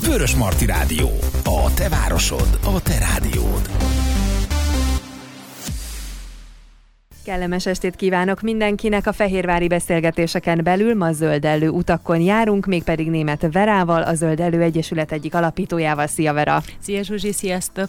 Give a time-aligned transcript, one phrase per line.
[0.00, 1.10] Vörös Marti Rádió.
[1.44, 4.09] A te városod, a te rádiód.
[7.30, 9.06] Kellemes estét kívánok mindenkinek!
[9.06, 15.34] A fehérvári beszélgetéseken belül ma zöldellő utakon járunk, mégpedig német Verával, a Zöldellő Egyesület egyik
[15.34, 16.06] alapítójával.
[16.06, 16.62] Szia Vera!
[16.80, 17.88] Szia Zsuzsi, sziasztok!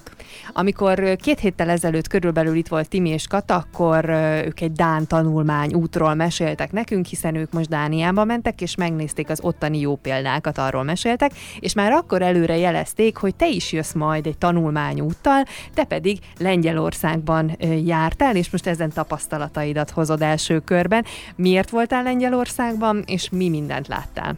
[0.53, 4.09] Amikor két héttel ezelőtt körülbelül itt volt Timi és Kata, akkor
[4.45, 9.39] ők egy Dán tanulmány útról meséltek nekünk, hiszen ők most Dániába mentek, és megnézték az
[9.41, 14.25] ottani jó példákat, arról meséltek, és már akkor előre jelezték, hogy te is jössz majd
[14.25, 21.05] egy tanulmány úttal, te pedig Lengyelországban jártál, és most ezen tapasztaltál tapasztalataidat hozod első körben.
[21.35, 24.35] Miért voltál Lengyelországban, és mi mindent láttál?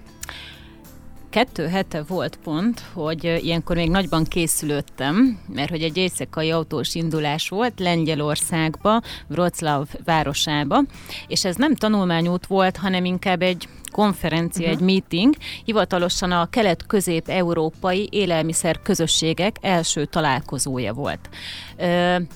[1.30, 7.50] kettő hete volt pont, hogy ilyenkor még nagyban készülöttem, mert hogy egy éjszakai autós indulás
[7.50, 10.84] volt Lengyelországba, Wroclaw városába,
[11.28, 14.80] és ez nem tanulmányút volt, hanem inkább egy konferencia, uh-huh.
[14.80, 21.30] egy meeting, hivatalosan a kelet-közép-európai élelmiszer közösségek első találkozója volt.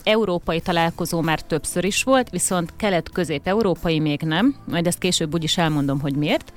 [0.04, 6.00] Európai találkozó már többször is volt, viszont kelet-közép-európai még nem, majd ezt később úgyis elmondom,
[6.00, 6.54] hogy miért.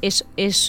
[0.00, 0.68] És, és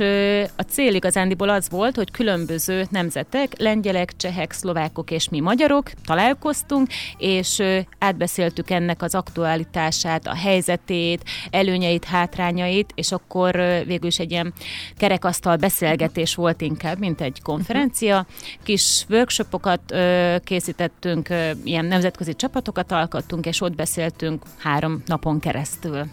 [0.55, 6.87] a cél igazándiból az volt, hogy különböző nemzetek, lengyelek, csehek, szlovákok és mi magyarok találkoztunk,
[7.17, 7.61] és
[7.99, 14.53] átbeszéltük ennek az aktualitását, a helyzetét, előnyeit, hátrányait, és akkor végül is egy ilyen
[14.97, 18.25] kerekasztal beszélgetés volt inkább, mint egy konferencia.
[18.63, 19.95] Kis workshopokat
[20.43, 21.29] készítettünk,
[21.63, 26.05] ilyen nemzetközi csapatokat alkottunk, és ott beszéltünk három napon keresztül.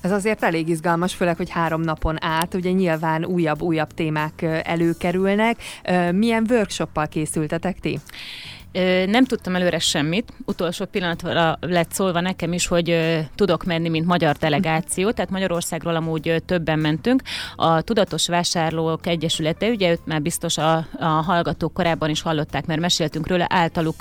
[0.00, 5.56] Ez azért elég izgalmas, főleg, hogy három napon át, ugye nyilván újabb-újabb témák előkerülnek.
[6.12, 7.98] Milyen workshoppal készültetek ti?
[9.06, 10.32] Nem tudtam előre semmit.
[10.46, 12.98] Utolsó pillanatra lett szólva nekem is, hogy
[13.34, 17.22] tudok menni, mint magyar delegáció, tehát Magyarországról amúgy többen mentünk.
[17.56, 22.80] A Tudatos Vásárlók Egyesülete, ugye őt már biztos a, a hallgatók korábban is hallották, mert
[22.80, 23.96] meséltünk róla, általuk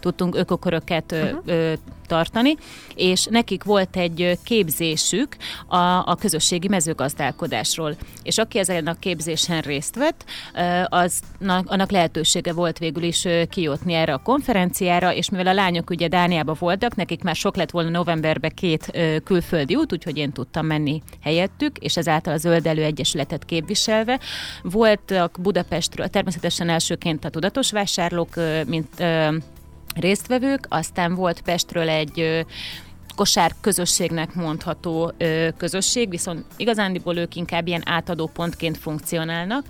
[0.00, 1.72] tudtunk ökoköröket uh-huh.
[2.08, 2.56] Tartani,
[2.94, 5.36] és nekik volt egy képzésük
[5.66, 5.76] a,
[6.10, 7.96] a közösségi mezőgazdálkodásról.
[8.22, 10.24] És aki ezen a képzésen részt vett,
[10.84, 16.08] az, annak lehetősége volt végül is kijutni erre a konferenciára, és mivel a lányok ugye
[16.08, 21.02] Dániában voltak, nekik már sok lett volna novemberben két külföldi út, úgyhogy én tudtam menni
[21.22, 24.20] helyettük, és ezáltal a Zöld Elő Egyesületet képviselve.
[24.62, 28.34] Voltak Budapestről, természetesen elsőként a tudatos vásárlók,
[28.66, 29.04] mint
[29.94, 32.46] résztvevők, aztán volt Pestről egy
[33.16, 35.12] kosár közösségnek mondható
[35.56, 39.64] közösség, viszont igazándiból ők inkább ilyen átadó pontként funkcionálnak.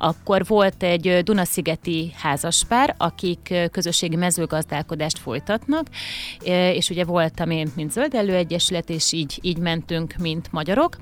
[0.00, 5.86] Akkor volt egy Dunaszigeti házaspár, akik közösségi mezőgazdálkodást folytatnak,
[6.72, 10.96] és ugye voltam én, mint Zöld Egyesület, és így, így mentünk, mint magyarok.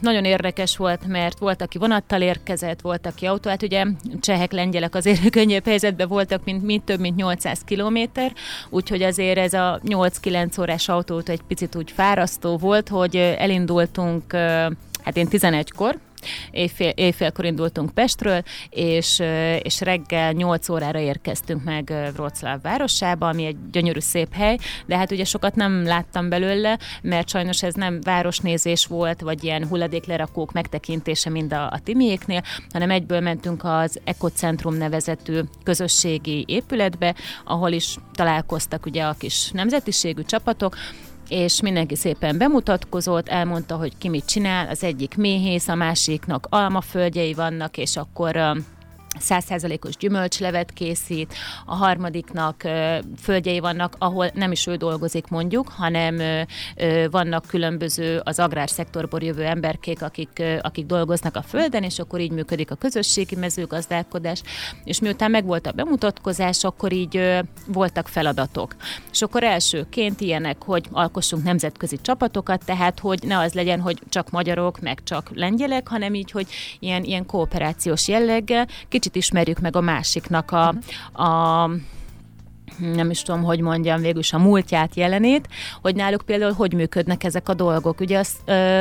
[0.00, 3.84] Nagyon érdekes volt, mert volt, aki vonattal érkezett, volt, aki autó, hát ugye
[4.20, 8.32] csehek, lengyelek azért könnyebb helyzetben voltak, mint mi, több mint 800 kilométer,
[8.70, 14.32] úgyhogy azért ez a 8-9 órás autót egy picit úgy fárasztó volt, hogy elindultunk,
[15.02, 15.98] hát én 11-kor,
[16.50, 19.22] Éjfél, éjfélkor indultunk Pestről, és,
[19.62, 25.10] és reggel 8 órára érkeztünk meg Wroclaw városába, ami egy gyönyörű szép hely, de hát
[25.12, 31.30] ugye sokat nem láttam belőle, mert sajnos ez nem városnézés volt, vagy ilyen hulladéklerakók megtekintése,
[31.30, 32.42] mind a, a Timiéknél,
[32.72, 37.14] hanem egyből mentünk az Ekocentrum nevezetű közösségi épületbe,
[37.44, 40.76] ahol is találkoztak ugye a kis nemzetiségű csapatok,
[41.28, 47.34] és mindenki szépen bemutatkozott, elmondta, hogy ki mit csinál, az egyik méhész, a másiknak almaföldjei
[47.34, 48.36] vannak, és akkor
[49.18, 51.34] százszázalékos gyümölcslevet készít,
[51.66, 52.62] a harmadiknak
[53.22, 56.46] földjei vannak, ahol nem is ő dolgozik mondjuk, hanem
[57.10, 62.70] vannak különböző az agrárszektorból jövő emberkék, akik, akik dolgoznak a földen, és akkor így működik
[62.70, 64.42] a közösségi mezőgazdálkodás,
[64.84, 68.76] és miután megvolt a bemutatkozás, akkor így voltak feladatok.
[69.10, 74.30] És akkor elsőként ilyenek, hogy alkossunk nemzetközi csapatokat, tehát hogy ne az legyen, hogy csak
[74.30, 76.46] magyarok, meg csak lengyelek, hanem így, hogy
[76.78, 80.74] ilyen, ilyen kooperációs jelleggel, kicsit ismerjük meg a másiknak a,
[81.22, 81.70] a
[82.78, 85.48] nem is tudom, hogy mondjam végül a múltját, jelenét,
[85.82, 88.00] hogy náluk például hogy működnek ezek a dolgok.
[88.00, 88.36] Ugye az,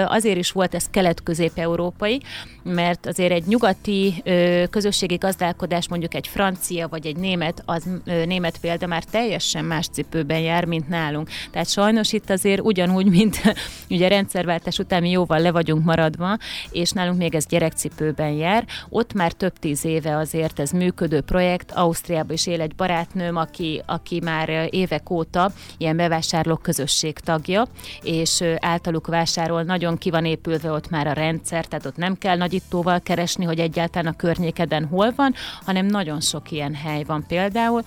[0.06, 2.22] azért is volt ez kelet-közép-európai,
[2.64, 4.24] mert azért egy nyugati
[4.70, 10.40] közösségi gazdálkodás, mondjuk egy francia vagy egy német, az német példa már teljesen más cipőben
[10.40, 11.30] jár, mint nálunk.
[11.52, 13.42] Tehát sajnos itt azért ugyanúgy, mint
[13.90, 16.38] ugye rendszerváltás után mi jóval le vagyunk maradva,
[16.72, 18.66] és nálunk még ez gyerekcipőben jár.
[18.90, 21.72] Ott már több tíz éve azért ez működő projekt.
[21.72, 27.66] Ausztriában is él egy barátnőm, aki aki, már évek óta ilyen bevásárlók közösség tagja,
[28.02, 32.38] és általuk vásárol, nagyon ki van épülve ott már a rendszer, tehát ott nem kell
[32.38, 35.34] nagyítóval keresni, hogy egyáltalán a környékeden hol van,
[35.66, 37.84] hanem nagyon sok ilyen hely van például.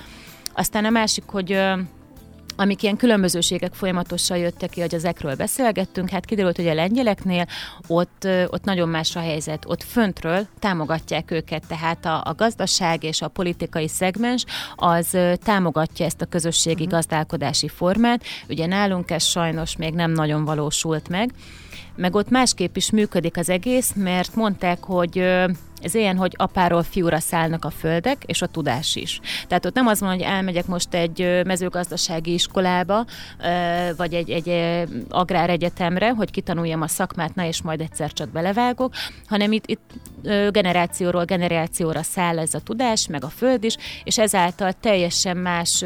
[0.55, 1.61] Aztán a másik, hogy
[2.57, 7.47] amik ilyen különbözőségek folyamatosan jöttek ki, hogy ezekről beszélgettünk, hát kiderült, hogy a lengyeleknél
[7.87, 9.65] ott, ott nagyon más a helyzet.
[9.67, 14.45] Ott föntről támogatják őket, tehát a, a gazdaság és a politikai szegmens
[14.77, 16.91] az támogatja ezt a közösségi uh-huh.
[16.91, 18.25] gazdálkodási formát.
[18.49, 21.33] Ugye nálunk ez sajnos még nem nagyon valósult meg,
[21.97, 25.19] meg ott másképp is működik az egész, mert mondták, hogy
[25.83, 29.21] ez ilyen, hogy apáról fiúra szállnak a földek, és a tudás is.
[29.49, 33.07] Tehát ott nem az van, hogy elmegyek most egy mezőgazdasági iskolába,
[33.97, 38.95] vagy egy, egy agráregyetemre, hogy kitanuljam a szakmát, na és majd egyszer csak belevágok,
[39.27, 39.91] hanem itt, itt
[40.51, 45.85] generációról generációra száll ez a tudás, meg a föld is, és ezáltal teljesen más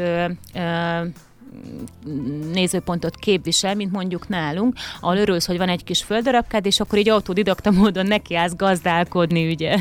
[2.53, 7.09] nézőpontot képvisel, mint mondjuk nálunk, ahol örülsz, hogy van egy kis földarabkád, és akkor így
[7.09, 9.77] autodidakta módon nekiállsz gazdálkodni, ugye.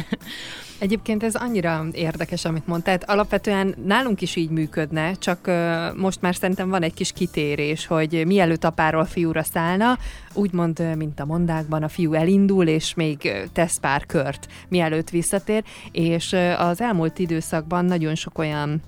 [0.79, 2.99] Egyébként ez annyira érdekes, amit mondtál.
[3.07, 5.51] Alapvetően nálunk is így működne, csak
[5.97, 9.99] most már szerintem van egy kis kitérés, hogy mielőtt apáról fiúra szállna,
[10.33, 16.37] úgymond, mint a mondákban, a fiú elindul, és még tesz pár kört, mielőtt visszatér, és
[16.59, 18.83] az elmúlt időszakban nagyon sok olyan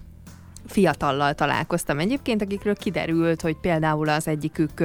[0.72, 4.84] fiatallal találkoztam egyébként, akikről kiderült, hogy például az egyikük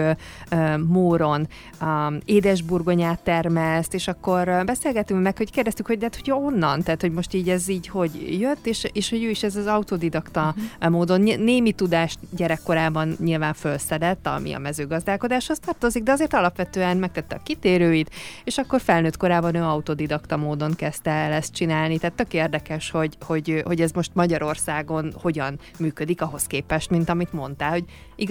[0.87, 1.47] Móron
[1.81, 7.01] um, édesburgonyát termeszt, és akkor beszélgetünk meg, hogy kérdeztük, hogy de hát, hogy onnan, tehát
[7.01, 10.55] hogy most így ez így hogy jött, és, és hogy ő is ez az autodidakta
[10.57, 10.91] uh-huh.
[10.91, 17.43] módon némi tudást gyerekkorában nyilván felszedett, ami a mezőgazdálkodáshoz tartozik, de azért alapvetően megtette a
[17.43, 18.11] kitérőit,
[18.43, 21.97] és akkor felnőtt korában ő autodidakta módon kezdte el ezt csinálni.
[21.97, 27.33] Tehát tök érdekes, hogy, hogy, hogy ez most Magyarországon hogyan működik ahhoz képest, mint amit
[27.33, 27.85] mondtál, hogy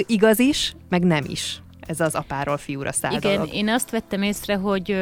[0.06, 3.54] igaz is, meg nem is ez az apáról fiúra száll Igen, dolog.
[3.54, 4.96] én azt vettem észre, hogy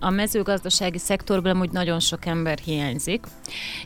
[0.00, 3.24] a mezőgazdasági szektorban amúgy nagyon sok ember hiányzik,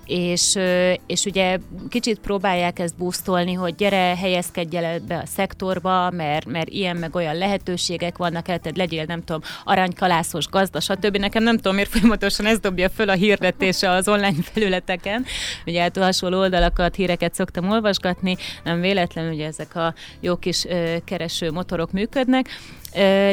[0.05, 0.58] és,
[1.06, 1.58] és ugye
[1.88, 7.14] kicsit próbálják ezt boostolni, hogy gyere, helyezkedj el be a szektorba, mert, mert ilyen meg
[7.14, 11.17] olyan lehetőségek vannak, el, tehát legyél, nem tudom, aranykalászos gazda, stb.
[11.17, 15.25] Nekem nem tudom, miért folyamatosan ez dobja föl a hirdetése az online felületeken.
[15.67, 20.67] Ugye hát hasonló oldalakat, híreket szoktam olvasgatni, nem véletlenül, ugye ezek a jó kis
[21.05, 22.33] kereső motorok működnek,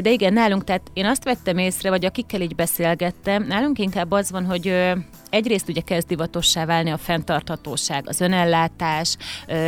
[0.01, 4.31] de igen, nálunk, tehát én azt vettem észre, vagy akikkel így beszélgettem, nálunk inkább az
[4.31, 4.73] van, hogy
[5.29, 9.17] egyrészt ugye kezd divatossá válni a fenntarthatóság, az önellátás,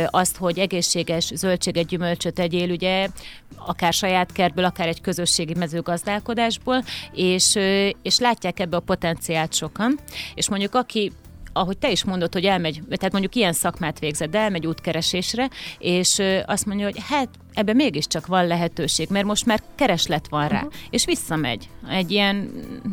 [0.06, 3.08] azt, hogy egészséges zöldséget, gyümölcsöt egyél, ugye
[3.56, 7.54] akár saját kertből, akár egy közösségi mezőgazdálkodásból, és,
[8.02, 9.98] és látják ebbe a potenciált sokan,
[10.34, 11.12] és mondjuk aki
[11.56, 15.48] ahogy te is mondod, hogy elmegy, tehát mondjuk ilyen szakmát végzett, de elmegy útkeresésre,
[15.78, 20.56] és azt mondja, hogy hát ebben mégiscsak van lehetőség, mert most már kereslet van rá,
[20.56, 20.72] uh-huh.
[20.90, 22.50] és visszamegy egy ilyen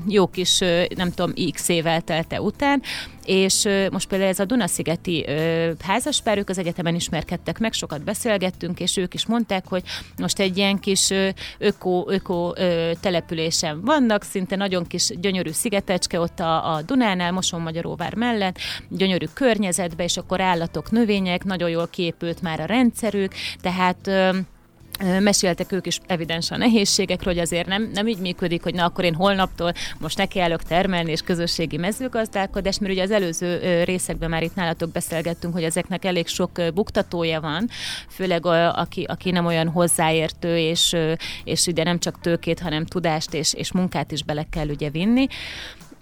[0.07, 0.59] jó kis,
[0.95, 2.81] nem tudom, x évvel telte után,
[3.25, 5.25] és most például ez a Dunaszigeti
[5.81, 9.83] házaspár, ők az egyetemen ismerkedtek meg, sokat beszélgettünk, és ők is mondták, hogy
[10.17, 11.09] most egy ilyen kis
[11.57, 12.53] öko, öko
[12.99, 18.57] településen vannak, szinte nagyon kis gyönyörű szigetecske ott a, a Dunánál, Moson-Magyaróvár mellett,
[18.89, 24.09] gyönyörű környezetbe, és akkor állatok, növények, nagyon jól képült már a rendszerük, tehát
[25.19, 29.03] meséltek ők is evidens a nehézségekről, hogy azért nem, nem így működik, hogy na akkor
[29.03, 34.55] én holnaptól most nekiállok termelni és közösségi mezőgazdálkodás, mert ugye az előző részekben már itt
[34.55, 37.69] nálatok beszélgettünk, hogy ezeknek elég sok buktatója van,
[38.09, 40.95] főleg a, aki, aki nem olyan hozzáértő, és,
[41.43, 45.27] és ugye nem csak tőkét, hanem tudást és, és munkát is bele kell ugye vinni.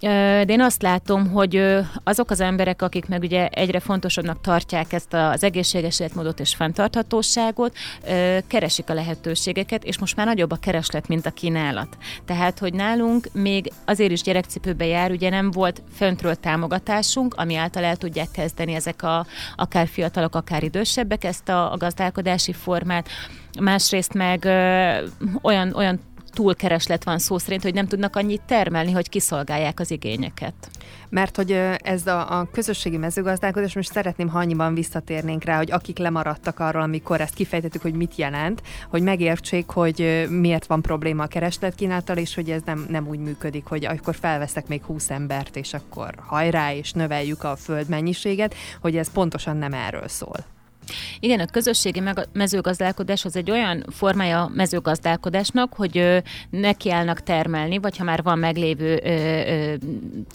[0.00, 5.14] De én azt látom, hogy azok az emberek, akik meg ugye egyre fontosabbnak tartják ezt
[5.14, 7.76] az egészséges életmódot és fenntarthatóságot,
[8.46, 11.96] keresik a lehetőségeket, és most már nagyobb a kereslet, mint a kínálat.
[12.24, 17.84] Tehát, hogy nálunk még azért is gyerekcipőbe jár, ugye nem volt föntről támogatásunk, ami által
[17.84, 19.26] el tudják kezdeni ezek a
[19.56, 23.08] akár fiatalok, akár idősebbek ezt a, a gazdálkodási formát,
[23.60, 24.92] másrészt meg ö,
[25.42, 30.54] olyan, olyan túlkereslet van szó szerint, hogy nem tudnak annyit termelni, hogy kiszolgálják az igényeket.
[31.08, 35.98] Mert hogy ez a, a közösségi mezőgazdálkodás, most szeretném, ha annyiban visszatérnénk rá, hogy akik
[35.98, 41.26] lemaradtak arról, amikor ezt kifejtettük, hogy mit jelent, hogy megértsék, hogy miért van probléma a
[41.26, 45.74] keresletkínálattal, és hogy ez nem, nem úgy működik, hogy akkor felveszek még 20 embert, és
[45.74, 50.44] akkor hajrá, és növeljük a föld mennyiséget, hogy ez pontosan nem erről szól.
[51.20, 58.04] Igen, a közösségi mezőgazdálkodás az egy olyan formája a mezőgazdálkodásnak, hogy nekiállnak termelni, vagy ha
[58.04, 59.00] már van meglévő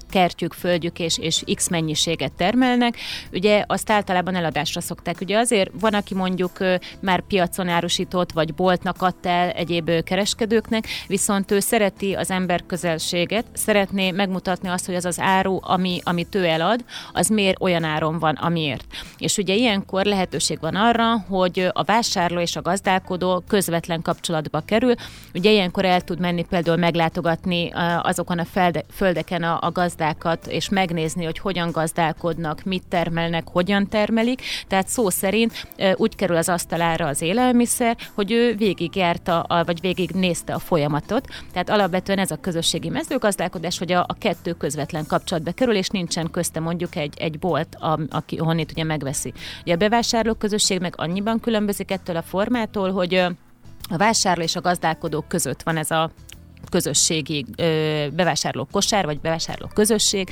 [0.10, 2.98] kertjük, földjük és, és x mennyiséget termelnek,
[3.32, 5.18] ugye azt általában eladásra szokták.
[5.22, 6.58] Ugye azért van, aki mondjuk
[7.00, 13.46] már piacon árusított, vagy boltnak adta el egyéb kereskedőknek, viszont ő szereti az ember közelséget,
[13.54, 18.20] szeretné megmutatni azt, hogy az az áru, ami, amit ő elad, az miért olyan áron
[18.20, 18.86] van, amiért.
[19.18, 24.94] És ugye ilyenkor lehetőség van arra, hogy a vásárló és a gazdálkodó közvetlen kapcsolatba kerül.
[25.34, 27.72] Ugye ilyenkor el tud menni például meglátogatni
[28.02, 28.46] azokon a
[28.92, 34.42] földeken a, gazdákat, és megnézni, hogy hogyan gazdálkodnak, mit termelnek, hogyan termelik.
[34.68, 40.54] Tehát szó szerint úgy kerül az asztalára az élelmiszer, hogy ő végigjárta, vagy végig nézte
[40.54, 41.28] a folyamatot.
[41.52, 46.32] Tehát alapvetően ez a közösségi mezőgazdálkodás, hogy a, a kettő közvetlen kapcsolatba kerül, és nincsen
[46.32, 47.78] közte mondjuk egy, egy bolt,
[48.10, 49.34] aki honnét ugye megveszi.
[49.62, 49.78] Ugye a
[50.34, 53.14] közösség meg annyiban különbözik ettől a formától, hogy
[53.90, 56.12] a vásárló és a gazdálkodók között van ez a
[56.70, 60.30] közösségi ö, bevásárló kosár, vagy bevásárló közösség,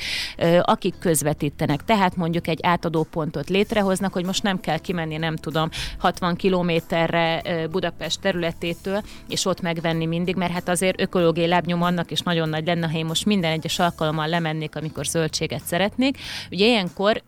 [0.60, 1.84] akik közvetítenek.
[1.84, 7.42] Tehát mondjuk egy átadó pontot létrehoznak, hogy most nem kell kimenni, nem tudom, 60 kilométerre
[7.70, 12.66] Budapest területétől, és ott megvenni mindig, mert hát azért ökológiai lábnyom annak is nagyon nagy
[12.66, 16.18] lenne, ha én most minden egyes alkalommal lemennék, amikor zöldséget szeretnék.
[16.50, 17.22] Ugye ilyenkor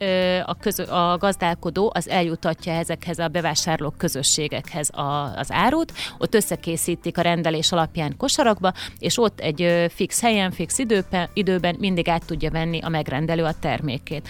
[0.44, 7.18] a, közö, a gazdálkodó az eljutatja ezekhez a bevásárlók közösségekhez a, az árut, ott összekészítik
[7.18, 12.50] a rendelés alapján kosarakba, és ott egy fix helyen, fix időben, időben mindig át tudja
[12.50, 14.28] venni a megrendelő a termékét.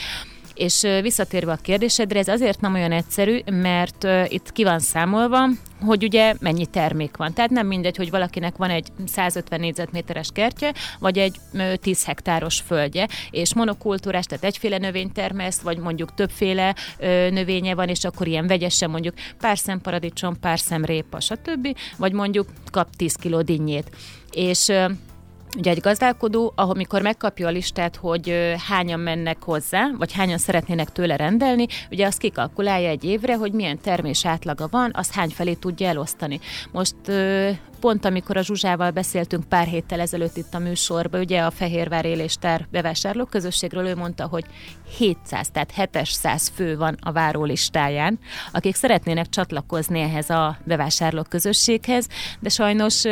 [0.55, 5.49] És visszatérve a kérdésedre, ez azért nem olyan egyszerű, mert itt ki van számolva,
[5.81, 7.33] hogy ugye mennyi termék van.
[7.35, 11.37] Tehát nem mindegy, hogy valakinek van egy 150 négyzetméteres kertje, vagy egy
[11.81, 16.75] 10 hektáros földje, és monokultúrás, tehát egyféle növényt termeszt, vagy mondjuk többféle
[17.31, 21.77] növénye van, és akkor ilyen vegyesen mondjuk pár szem paradicsom, pár szem répa, stb.
[21.97, 23.91] Vagy mondjuk kap 10 kiló dinnyét.
[24.33, 24.73] És
[25.57, 31.17] Ugye egy gazdálkodó, amikor megkapja a listát, hogy hányan mennek hozzá, vagy hányan szeretnének tőle
[31.17, 35.89] rendelni, ugye azt kikalkulálja egy évre, hogy milyen termés átlaga van, azt hány felé tudja
[35.89, 36.41] elosztani.
[36.73, 36.95] Most
[37.87, 42.67] pont amikor a Zsuzsával beszéltünk pár héttel ezelőtt itt a műsorban, ugye a Fehérvár Éléstár
[42.71, 44.45] bevásárlók közösségről, ő mondta, hogy
[44.99, 48.19] 700, tehát 700 fő van a várólistáján,
[48.53, 52.09] akik szeretnének csatlakozni ehhez a bevásárlók közösséghez,
[52.41, 53.03] de sajnos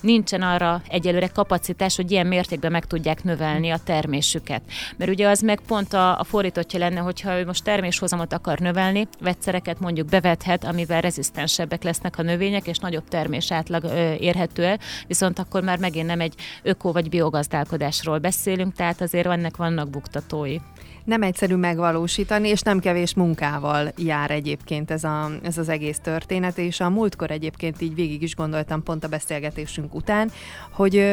[0.00, 4.62] nincsen arra egyelőre kapacitás, hogy ilyen mértékben meg tudják növelni a termésüket.
[4.96, 9.08] Mert ugye az meg pont a, a fordítottja lenne, hogyha ő most terméshozamot akar növelni,
[9.20, 13.84] vegyszereket mondjuk bevethet, amivel rezisztensebbek lesznek a növények, és nagyobb termés átlag
[14.20, 19.56] érhető el, viszont akkor már megint nem egy öko vagy biogazdálkodásról beszélünk, tehát azért ennek
[19.56, 20.56] vannak buktatói.
[21.04, 26.58] Nem egyszerű megvalósítani, és nem kevés munkával jár egyébként ez, a, ez az egész történet,
[26.58, 30.30] és a múltkor egyébként így végig is gondoltam pont a beszélgetésünk után,
[30.70, 31.04] hogy,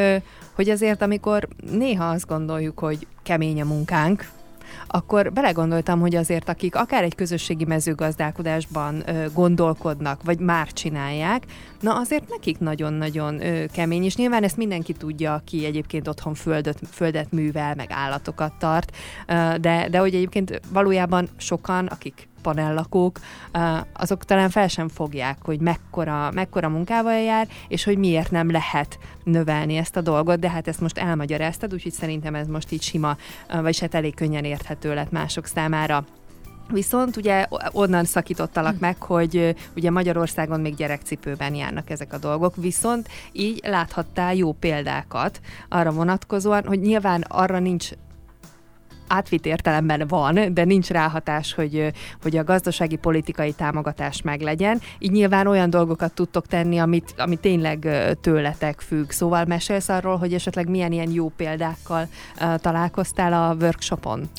[0.53, 4.29] hogy azért amikor néha azt gondoljuk, hogy kemény a munkánk,
[4.87, 11.43] akkor belegondoltam, hogy azért akik akár egy közösségi mezőgazdálkodásban gondolkodnak, vagy már csinálják,
[11.81, 13.41] na azért nekik nagyon-nagyon
[13.73, 18.95] kemény, és nyilván ezt mindenki tudja, aki egyébként otthon földet, földet művel, meg állatokat tart,
[19.59, 23.19] de, de hogy egyébként valójában sokan, akik panellakók,
[23.93, 28.97] azok talán fel sem fogják, hogy mekkora, mekkora munkával jár, és hogy miért nem lehet
[29.23, 33.17] növelni ezt a dolgot, de hát ezt most elmagyaráztad, úgyhogy szerintem ez most így sima,
[33.61, 36.05] vagy hát elég könnyen érthető lett mások számára.
[36.69, 43.07] Viszont ugye onnan szakítottalak meg, hogy ugye Magyarországon még gyerekcipőben járnak ezek a dolgok, viszont
[43.31, 47.89] így láthattál jó példákat arra vonatkozóan, hogy nyilván arra nincs
[49.07, 54.81] átvitt értelemben van, de nincs ráhatás, hogy, hogy a gazdasági politikai támogatás meglegyen.
[54.99, 57.87] Így nyilván olyan dolgokat tudtok tenni, amit, amit tényleg
[58.21, 59.09] tőletek függ.
[59.09, 62.07] Szóval mesélsz arról, hogy esetleg milyen ilyen jó példákkal
[62.57, 64.29] találkoztál a workshopon?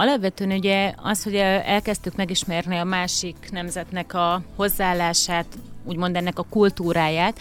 [0.00, 5.46] Alapvetően ugye az, hogy elkezdtük megismerni a másik nemzetnek a hozzáállását,
[5.88, 7.38] úgymond ennek a kultúráját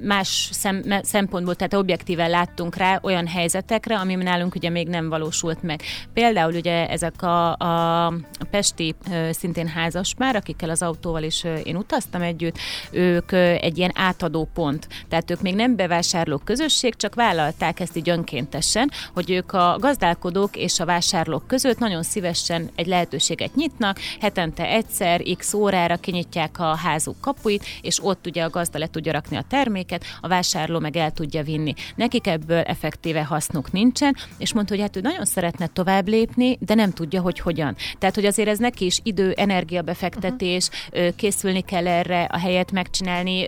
[0.00, 5.62] más szem, szempontból, tehát objektíven láttunk rá olyan helyzetekre, ami nálunk ugye még nem valósult
[5.62, 5.82] meg.
[6.12, 8.12] Például ugye ezek a, a,
[8.50, 8.94] pesti
[9.30, 12.56] szintén házas már, akikkel az autóval is én utaztam együtt,
[12.90, 14.88] ők egy ilyen átadó pont.
[15.08, 20.56] Tehát ők még nem bevásárlók közösség, csak vállalták ezt így önkéntesen, hogy ők a gazdálkodók
[20.56, 26.76] és a vásárlók között nagyon szívesen egy lehetőséget nyitnak, hetente egyszer, x órára kinyitják a
[26.76, 30.96] házuk kapuit, és ott ugye a gazda le tudja rakni a terméket, a vásárló meg
[30.96, 31.74] el tudja vinni.
[31.96, 36.74] Nekik ebből effektíve hasznuk nincsen, és mondta, hogy hát ő nagyon szeretne tovább lépni, de
[36.74, 37.76] nem tudja, hogy hogyan.
[37.98, 41.14] Tehát, hogy azért ez neki is idő, energiabefektetés, uh-huh.
[41.16, 43.46] készülni kell erre, a helyet megcsinálni,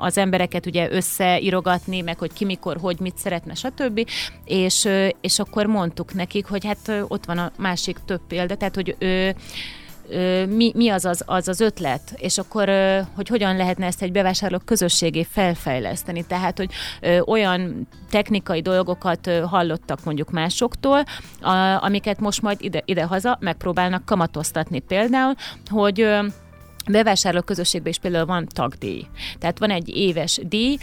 [0.00, 4.08] az embereket ugye összeirogatni, meg hogy ki mikor, hogy mit szeretne, stb.
[4.44, 4.88] És,
[5.20, 9.34] és akkor mondtuk nekik, hogy hát ott van a másik több példa, tehát hogy ő
[10.48, 12.70] mi, mi az, az az az ötlet, és akkor
[13.14, 16.26] hogy hogyan lehetne ezt egy bevásárlók közösségé felfejleszteni.
[16.26, 16.70] Tehát, hogy
[17.26, 21.02] olyan technikai dolgokat hallottak mondjuk másoktól,
[21.78, 25.34] amiket most majd ide, ide-haza megpróbálnak kamatoztatni például,
[25.68, 26.06] hogy
[26.90, 29.06] bevásárló közösségben is például van tagdíj.
[29.38, 30.76] Tehát van egy éves díj,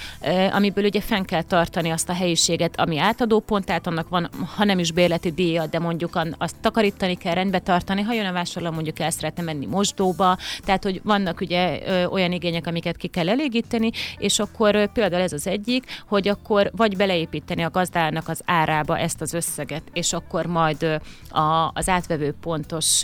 [0.52, 4.64] amiből ugye fenn kell tartani azt a helyiséget, ami átadó pont, tehát annak van, ha
[4.64, 8.72] nem is bérleti díja, de mondjuk azt takarítani kell, rendbe tartani, ha jön a vásárló,
[8.72, 13.90] mondjuk el szeretne menni mosdóba, tehát hogy vannak ugye olyan igények, amiket ki kell elégíteni,
[14.18, 19.22] és akkor például ez az egyik, hogy akkor vagy beleépíteni a gazdának az árába ezt
[19.22, 23.04] az összeget, és akkor majd a, az átvevő pontos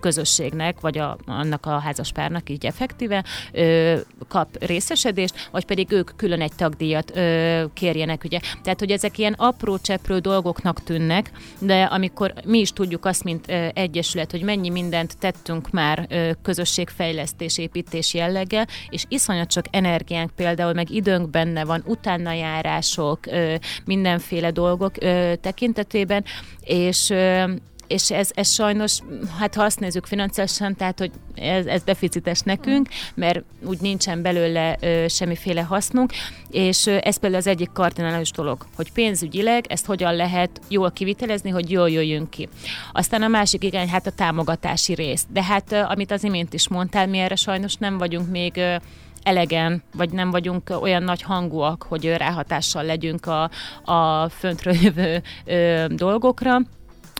[0.00, 3.96] közösségnek, vagy a, annak annak a házaspárnak így effektíve ö,
[4.28, 8.40] kap részesedést, vagy pedig ők külön egy tagdíjat ö, kérjenek, ugye.
[8.62, 13.48] Tehát, hogy ezek ilyen apró cseprő dolgoknak tűnnek, de amikor mi is tudjuk azt, mint
[13.48, 20.30] ö, egyesület, hogy mennyi mindent tettünk már ö, közösségfejlesztés, építés jelleggel, és iszonyat csak energiánk
[20.36, 23.54] például, meg időnk benne van, utána járások, ö,
[23.84, 26.24] mindenféle dolgok ö, tekintetében,
[26.64, 27.44] és ö,
[27.86, 28.98] és ez, ez sajnos,
[29.38, 34.76] hát ha azt nézzük financiálisan, tehát, hogy ez, ez deficites nekünk, mert úgy nincsen belőle
[34.80, 36.12] ö, semmiféle hasznunk,
[36.50, 41.50] és ö, ez például az egyik kardinális dolog, hogy pénzügyileg ezt hogyan lehet jól kivitelezni,
[41.50, 42.48] hogy jól jöjjünk ki.
[42.92, 45.24] Aztán a másik igen, hát a támogatási rész.
[45.32, 48.74] De hát, ö, amit az imént is mondtál, mi erre sajnos nem vagyunk még ö,
[49.22, 53.50] elegen, vagy nem vagyunk olyan nagy hangúak, hogy ráhatással legyünk a,
[53.92, 56.58] a föntről jövő ö, dolgokra.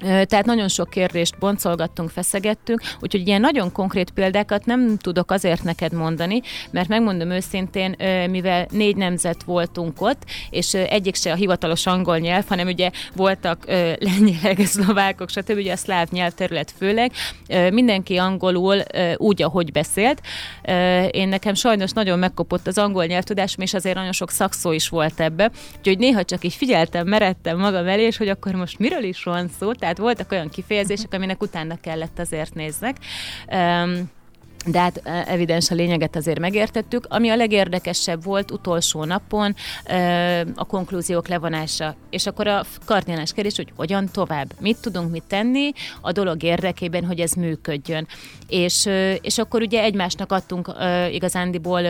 [0.02, 5.92] Tehát nagyon sok kérdést boncolgattunk, feszegettünk, úgyhogy ilyen nagyon konkrét példákat nem tudok azért neked
[5.92, 6.40] mondani,
[6.70, 7.96] mert megmondom őszintén,
[8.30, 13.64] mivel négy nemzet voltunk ott, és egyik se a hivatalos angol nyelv, hanem ugye voltak
[14.10, 15.56] lengyelek, szlovákok, stb.
[15.56, 17.12] ugye a szláv nyelvterület főleg,
[17.70, 18.82] mindenki angolul
[19.16, 20.20] úgy, ahogy beszélt.
[21.10, 25.20] Én nekem sajnos nagyon megkopott az angol nyelvtudásom, és azért nagyon sok szakszó is volt
[25.20, 29.22] ebbe, úgyhogy néha csak így figyeltem, meredtem magam elé, és hogy akkor most miről is
[29.22, 32.96] van szó, tehát voltak olyan kifejezések, aminek utána kellett azért néznek.
[33.52, 34.10] Um,
[34.66, 37.06] de hát evidens a lényeget azért megértettük.
[37.08, 39.54] Ami a legérdekesebb volt utolsó napon
[40.54, 45.72] a konklúziók levonása, és akkor a kardinálás kérdés, hogy hogyan tovább, mit tudunk mit tenni
[46.00, 48.08] a dolog érdekében, hogy ez működjön.
[48.54, 48.88] És,
[49.20, 50.72] és akkor ugye egymásnak adtunk
[51.10, 51.82] igazándiból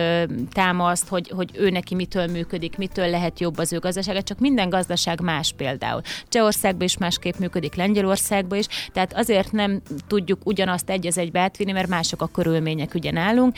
[0.51, 4.69] támaszt, hogy, hogy ő neki mitől működik, mitől lehet jobb az ő gazdasága, csak minden
[4.69, 6.01] gazdaság más például.
[6.29, 11.71] Csehországban is másképp működik, Lengyelországban is, tehát azért nem tudjuk ugyanazt egy az egybe átvinni,
[11.71, 13.55] mert mások a körül körülmények ugye nálunk,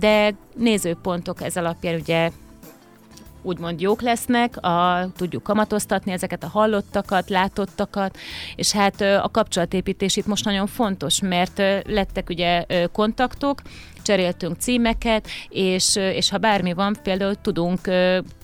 [0.00, 2.30] de nézőpontok ez alapján ugye
[3.42, 8.18] úgymond jók lesznek, a, tudjuk kamatoztatni ezeket a hallottakat, látottakat,
[8.56, 13.62] és hát a kapcsolatépítés itt most nagyon fontos, mert lettek ugye kontaktok,
[14.02, 17.80] cseréltünk címeket, és, és ha bármi van, például tudunk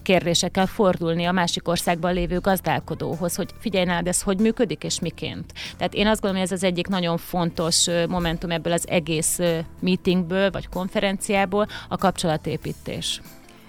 [0.03, 5.53] kérdésekkel fordulni a másik országban lévő gazdálkodóhoz, hogy figyelj nálad, ez hogy működik, és miként.
[5.77, 9.39] Tehát én azt gondolom, hogy ez az egyik nagyon fontos momentum ebből az egész
[9.81, 13.21] meetingből, vagy konferenciából, a kapcsolatépítés.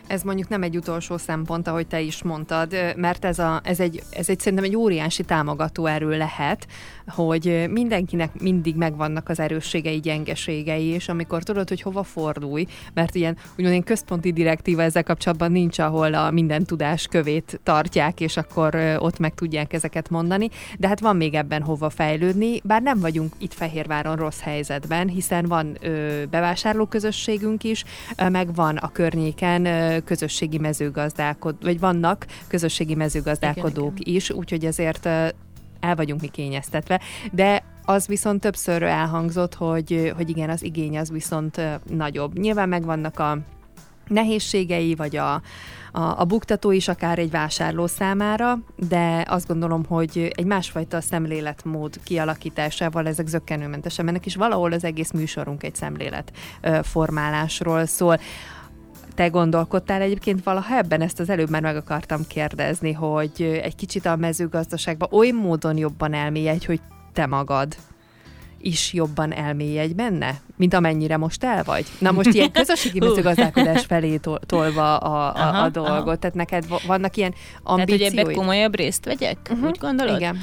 [0.08, 4.04] Ez mondjuk nem egy utolsó szempont, ahogy te is mondtad, mert ez, a, ez, egy,
[4.10, 6.67] ez egy szerintem egy óriási támogató erő lehet,
[7.08, 13.38] hogy mindenkinek mindig megvannak az erősségei, gyengeségei, és amikor tudod, hogy hova fordulj, mert ilyen
[13.58, 19.20] úgymond központi direktíva ezzel kapcsolatban nincs, ahol a minden tudás kövét tartják, és akkor ott
[19.20, 23.54] meg tudják ezeket mondani, de hát van még ebben hova fejlődni, bár nem vagyunk itt
[23.54, 27.84] Fehérváron rossz helyzetben, hiszen van ö, bevásárlóközösségünk is,
[28.17, 34.16] ö, meg van a környéken ö, közösségi mezőgazdálkodók, vagy vannak közösségi mezőgazdálkodók igen, igen.
[34.16, 35.06] is, úgyhogy ezért
[35.80, 41.12] el vagyunk mi kényeztetve, de az viszont többször elhangzott, hogy, hogy igen, az igény az
[41.12, 42.38] viszont nagyobb.
[42.40, 43.38] Nyilván megvannak a
[44.08, 45.42] nehézségei, vagy a, a,
[46.20, 53.08] a buktató is akár egy vásárló számára, de azt gondolom, hogy egy másfajta szemléletmód kialakításával
[53.08, 56.32] ezek zöggenőmentesen mennek, és valahol az egész műsorunk egy szemlélet
[56.82, 58.20] formálásról szól.
[59.17, 61.01] Te gondolkodtál egyébként valaha ebben?
[61.01, 66.13] Ezt az előbb már meg akartam kérdezni, hogy egy kicsit a mezőgazdaságban oly módon jobban
[66.13, 66.80] elmélyedj, hogy
[67.13, 67.75] te magad
[68.62, 71.86] is jobban elmélyedj benne, mint amennyire most el vagy?
[71.99, 76.15] Na most ilyen közösségi mezőgazdálkodás felé tolva a, a, aha, a dolgot, aha.
[76.15, 77.99] tehát neked vannak ilyen ambícióid?
[77.99, 79.67] Tehát, hogy ebben komolyabb részt vegyek, uh-huh.
[79.67, 80.15] úgy gondolod?
[80.15, 80.38] Igen.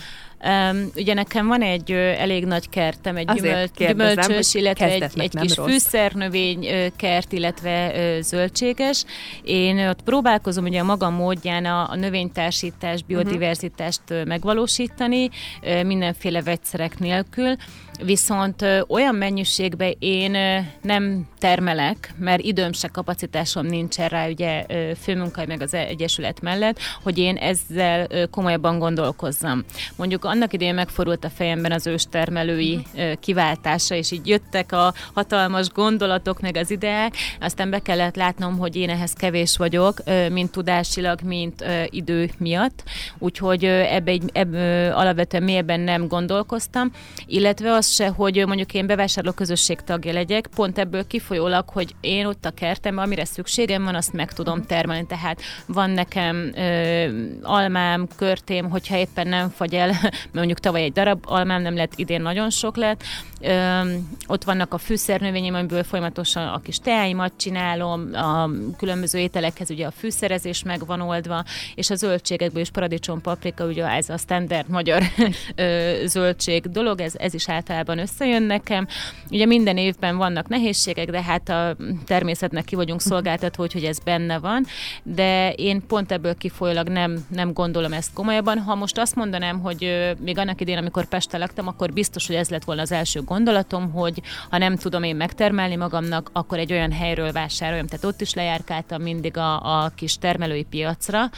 [0.44, 5.34] Um, ugye nekem van egy ö, elég nagy kertem, egy gyümöl, gyümölcsös, illetve egy, egy
[5.40, 5.70] kis rossz.
[5.70, 9.04] fűszernövény ö, kert, illetve ö, zöldséges.
[9.42, 13.12] Én ott próbálkozom ugye a magam módján a, a növénytársítást, mhm.
[13.12, 14.26] biodiverzitást uh-huh.
[14.26, 15.30] megvalósítani,
[15.62, 17.56] ö, mindenféle vegyszerek nélkül
[18.02, 20.36] viszont olyan mennyiségben én
[20.82, 24.66] nem termelek, mert időm se kapacitásom nincsen rá, ugye
[25.00, 29.64] főmunkai meg az Egyesület mellett, hogy én ezzel komolyabban gondolkozzam.
[29.96, 33.12] Mondjuk annak idején megforult a fejemben az őstermelői mhm.
[33.20, 38.76] kiváltása, és így jöttek a hatalmas gondolatok, meg az ideák, aztán be kellett látnom, hogy
[38.76, 40.02] én ehhez kevés vagyok,
[40.32, 42.82] mint tudásilag, mint idő miatt,
[43.18, 46.90] úgyhogy ebbe, egy, ebbe alapvetően mélyebben nem gondolkoztam,
[47.26, 52.26] illetve az se, hogy mondjuk én bevásárló közösség tagja legyek, pont ebből kifolyólag, hogy én
[52.26, 55.06] ott a kertemben, amire szükségem van, azt meg tudom termelni.
[55.06, 57.06] Tehát van nekem ö,
[57.42, 59.92] almám, körtém, hogyha éppen nem fagy el,
[60.32, 63.02] mondjuk tavaly egy darab almám nem lett, idén nagyon sok lett.
[63.40, 63.80] Ö,
[64.26, 69.90] ott vannak a fűszernövényeim, amiből folyamatosan a kis teáimat csinálom, a különböző ételekhez ugye a
[69.90, 71.44] fűszerezés meg van oldva,
[71.74, 75.02] és a zöldségekből is paradicsom, paprika, ugye ez a standard magyar
[75.54, 78.86] ö, zöldség dolog, ez, ez is általában általában összejön nekem.
[79.30, 84.38] Ugye minden évben vannak nehézségek, de hát a természetnek ki vagyunk szolgáltatva, hogy, ez benne
[84.38, 84.64] van,
[85.02, 88.58] de én pont ebből kifolyólag nem, nem gondolom ezt komolyabban.
[88.58, 92.48] Ha most azt mondanám, hogy még annak idén, amikor Pesten laktam, akkor biztos, hogy ez
[92.48, 96.92] lett volna az első gondolatom, hogy ha nem tudom én megtermelni magamnak, akkor egy olyan
[96.92, 97.86] helyről vásároljam.
[97.86, 101.30] Tehát ott is lejárkáltam mindig a, a kis termelői piacra,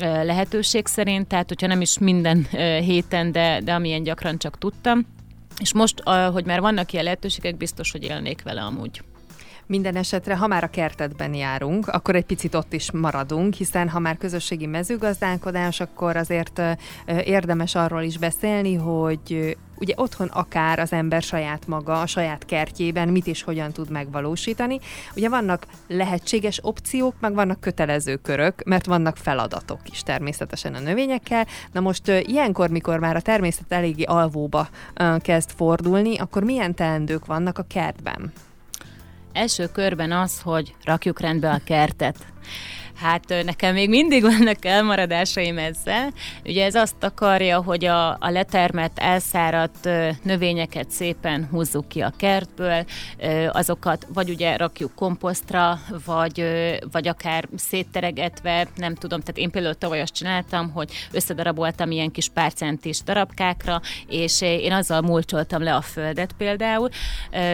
[0.00, 2.46] lehetőség szerint, tehát hogyha nem is minden
[2.80, 5.06] héten, de, de amilyen gyakran csak tudtam.
[5.60, 9.02] És most, hogy már vannak ilyen lehetőségek, biztos, hogy élnék vele amúgy.
[9.66, 13.98] Minden esetre, ha már a kertetben járunk, akkor egy picit ott is maradunk, hiszen ha
[13.98, 16.60] már közösségi mezőgazdálkodás, akkor azért
[17.06, 23.08] érdemes arról is beszélni, hogy ugye otthon akár az ember saját maga, a saját kertjében
[23.08, 24.80] mit és hogyan tud megvalósítani.
[25.16, 31.46] Ugye vannak lehetséges opciók, meg vannak kötelező körök, mert vannak feladatok is természetesen a növényekkel.
[31.72, 34.68] Na most ilyenkor, mikor már a természet eléggé alvóba
[35.18, 38.32] kezd fordulni, akkor milyen teendők vannak a kertben?
[39.32, 42.16] Első körben az, hogy rakjuk rendbe a kertet.
[42.96, 46.12] Hát nekem még mindig vannak elmaradásaim ezzel.
[46.44, 49.88] Ugye ez azt akarja, hogy a, a letermett, elszáradt
[50.22, 52.84] növényeket szépen húzzuk ki a kertből,
[53.48, 56.44] azokat vagy ugye rakjuk komposztra, vagy,
[56.92, 62.28] vagy akár szétteregetve, nem tudom, tehát én például tavaly azt csináltam, hogy összedaraboltam ilyen kis
[62.28, 66.88] pár centis darabkákra, és én azzal mulcsoltam le a földet például.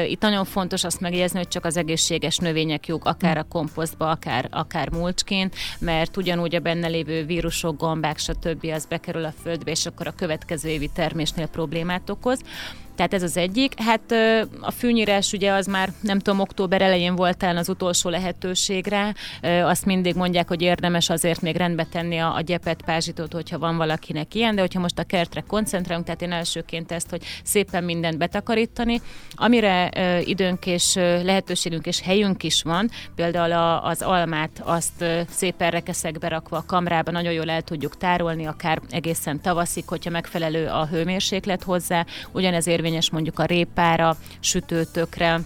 [0.07, 4.49] Itt nagyon fontos azt megjegyezni, hogy csak az egészséges növények jók, akár a komposztba, akár,
[4.51, 8.67] akár mulcsként, környékén, mert ugyanúgy a benne lévő vírusok, gombák, stb.
[8.75, 12.41] az bekerül a földbe, és akkor a következő évi termésnél problémát okoz.
[12.97, 13.81] Tehát ez az egyik.
[13.81, 14.15] Hát
[14.61, 19.15] a fűnyírás ugye az már nem tudom, október elején volt talán az utolsó lehetőségre.
[19.63, 23.77] Azt mindig mondják, hogy érdemes azért még rendbe tenni a, a gyepet, pázsitot, hogyha van
[23.77, 28.19] valakinek ilyen, de hogyha most a kertre koncentrálunk, tehát én elsőként ezt, hogy szépen mindent
[28.19, 29.01] betakarítani.
[29.35, 29.91] Amire
[30.25, 36.57] időnk és lehetőségünk és helyünk is van, például a, az almát azt szépen rekeszekbe rakva
[36.57, 42.07] a kamrába nagyon jól el tudjuk tárolni, akár egészen tavaszig, hogyha megfelelő a hőmérséklet hozzá.
[42.33, 45.41] Ugyanezért érvényes mondjuk a répára, sütőtökre,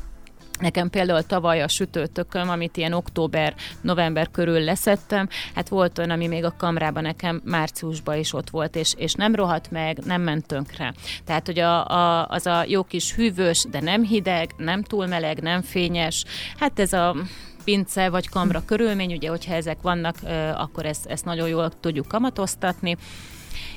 [0.60, 6.44] Nekem például tavaly a sütőtököm, amit ilyen október-november körül leszettem, hát volt olyan, ami még
[6.44, 10.94] a kamrában nekem márciusban is ott volt, és, és nem rohadt meg, nem ment tönkre.
[11.24, 15.42] Tehát, hogy a, a, az a jó kis hűvös, de nem hideg, nem túl meleg,
[15.42, 16.24] nem fényes,
[16.58, 17.16] hát ez a
[17.64, 20.16] pince vagy kamra körülmény, ugye, hogyha ezek vannak,
[20.54, 22.96] akkor ezt, ezt nagyon jól tudjuk kamatoztatni.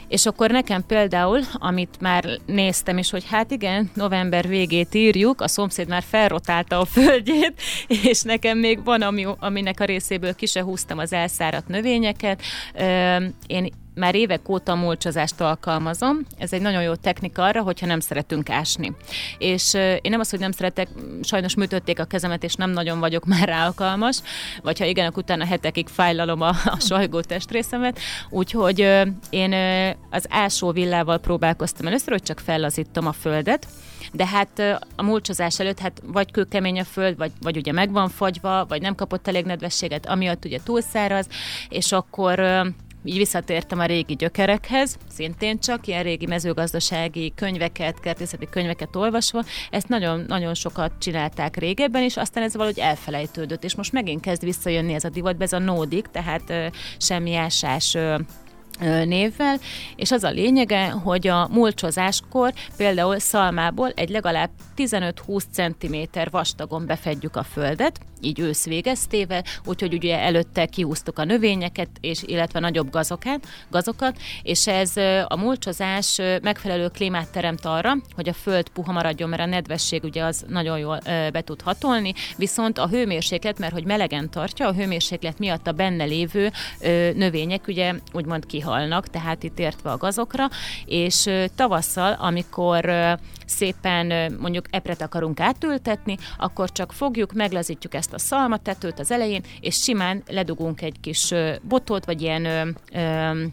[0.09, 5.47] És akkor nekem például, amit már néztem is, hogy hát igen, november végét írjuk, a
[5.47, 7.61] szomszéd már felrotálta a földjét,
[8.09, 12.41] és nekem még van, ami, aminek a részéből ki se húztam az elszáradt növényeket.
[13.47, 13.69] Én
[13.99, 16.25] már évek óta mulcsozást alkalmazom.
[16.37, 18.91] Ez egy nagyon jó technika arra, hogyha nem szeretünk ásni.
[19.37, 20.87] És én nem az, hogy nem szeretek,
[21.21, 24.17] sajnos műtötték a kezemet, és nem nagyon vagyok már rá alkalmas,
[24.63, 27.99] vagy ha igen, akkor utána hetekig fájlalom a, a sajgó testrészemet.
[28.29, 28.79] Úgyhogy
[29.29, 29.53] én
[30.09, 33.67] az ásó villával próbálkoztam először, hogy csak fellazítom a földet,
[34.13, 38.09] de hát a mulcsozás előtt hát vagy kőkemény a föld, vagy, vagy ugye meg van
[38.09, 41.27] fagyva, vagy nem kapott elég nedvességet, amiatt ugye túlszáraz,
[41.69, 42.39] és akkor
[43.03, 49.87] így visszatértem a régi gyökerekhez, szintén csak ilyen régi mezőgazdasági könyveket, kertészeti könyveket olvasva, ezt
[49.87, 54.93] nagyon, nagyon sokat csinálták régebben, és aztán ez valahogy elfelejtődött, és most megint kezd visszajönni
[54.93, 58.15] ez a divatba, ez a nódik, tehát ö, semmi ásás ö,
[59.05, 59.57] névvel,
[59.95, 67.35] és az a lényege, hogy a mulcsozáskor például szalmából egy legalább 15-20 cm vastagon befedjük
[67.35, 73.47] a földet, így ősz végeztével, úgyhogy ugye előtte kiúztuk a növényeket, és illetve nagyobb gazokat,
[73.69, 79.41] gazokat, és ez a mulcsozás megfelelő klímát teremt arra, hogy a föld puha maradjon, mert
[79.41, 84.29] a nedvesség ugye az nagyon jól be tud hatolni, viszont a hőmérséklet, mert hogy melegen
[84.29, 86.51] tartja, a hőmérséklet miatt a benne lévő
[87.15, 90.47] növények ugye úgymond kihalnak, tehát itt értve a gazokra,
[90.85, 98.99] és tavasszal, amikor szépen mondjuk epret akarunk átültetni, akkor csak fogjuk, meglazítjuk ezt a szalmatetőt
[98.99, 103.43] az elején, és simán ledugunk egy kis botot, vagy ilyen ö, ö,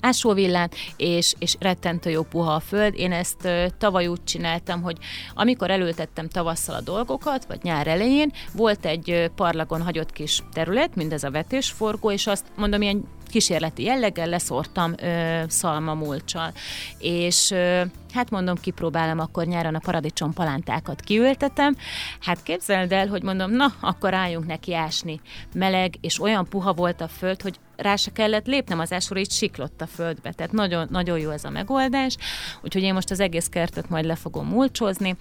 [0.00, 2.94] ásóvillát, és, és rettentő jó puha a föld.
[2.98, 4.96] Én ezt ö, tavaly úgy csináltam, hogy
[5.34, 11.24] amikor elültettem tavasszal a dolgokat, vagy nyár elején, volt egy parlagon hagyott kis terület, mindez
[11.24, 13.04] a vetésforgó, és azt mondom, ilyen
[13.34, 16.52] kísérleti jelleggel leszórtam ö, szalmamulcsal.
[16.98, 21.76] És ö, hát mondom, kipróbálom akkor nyáron a paradicsom palántákat kiültetem.
[22.20, 25.20] Hát képzeld el, hogy mondom, na, akkor álljunk neki ásni.
[25.54, 29.30] Meleg, és olyan puha volt a föld, hogy rá se kellett lépnem az ásóra, így
[29.30, 30.32] siklott a földbe.
[30.32, 32.16] Tehát nagyon, nagyon jó ez a megoldás.
[32.62, 35.16] Úgyhogy én most az egész kertet majd le fogom mulcsozni.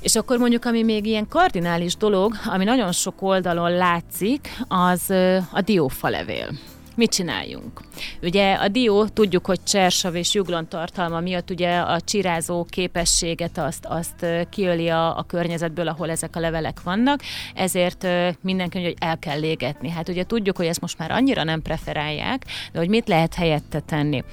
[0.00, 5.10] És akkor mondjuk, ami még ilyen kardinális dolog, ami nagyon sok oldalon látszik, az
[5.52, 6.50] a diófalevél
[6.96, 7.80] mit csináljunk?
[8.22, 13.84] Ugye a dió, tudjuk, hogy csersav és juglon tartalma miatt ugye a csirázó képességet azt,
[13.88, 17.20] azt kiöli a, a környezetből, ahol ezek a levelek vannak,
[17.54, 18.06] ezért
[18.40, 19.90] mindenki hogy el kell légetni.
[19.90, 23.80] Hát ugye tudjuk, hogy ezt most már annyira nem preferálják, de hogy mit lehet helyette
[23.80, 24.24] tenni.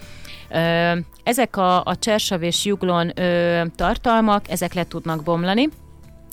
[1.24, 3.14] Ezek a, a csersav és juglon
[3.76, 5.70] tartalmak, ezek le tudnak bomlani,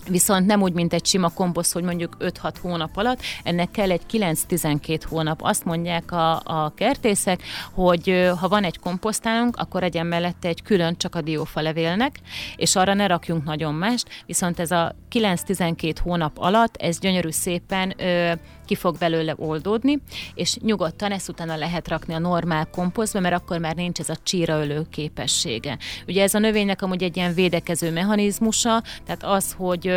[0.09, 4.03] Viszont nem úgy, mint egy sima komposzt, hogy mondjuk 5-6 hónap alatt, ennek kell egy
[4.13, 5.43] 9-12 hónap.
[5.43, 10.97] Azt mondják a, a kertészek, hogy ha van egy komposztálunk, akkor egyen mellette egy külön
[10.97, 12.21] csak a diófa levélnek,
[12.57, 17.95] és arra ne rakjunk nagyon mást, viszont ez a 9-12 hónap alatt, ez gyönyörű szépen
[17.97, 18.33] ö,
[18.67, 19.99] ki fog belőle oldódni,
[20.35, 24.17] és nyugodtan ezt utána lehet rakni a normál komposztba, mert akkor már nincs ez a
[24.23, 25.79] csíraölő képessége.
[26.07, 29.89] Ugye ez a növénynek amúgy egy ilyen védekező mechanizmusa, tehát az, hogy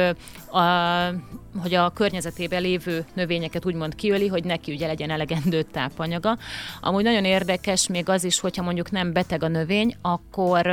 [0.52, 0.62] a,
[1.60, 6.38] hogy a környezetében lévő növényeket úgymond kiöli, hogy neki ugye legyen elegendő tápanyaga.
[6.82, 10.68] Amúgy nagyon érdekes még az is, hogyha mondjuk nem beteg a növény, akkor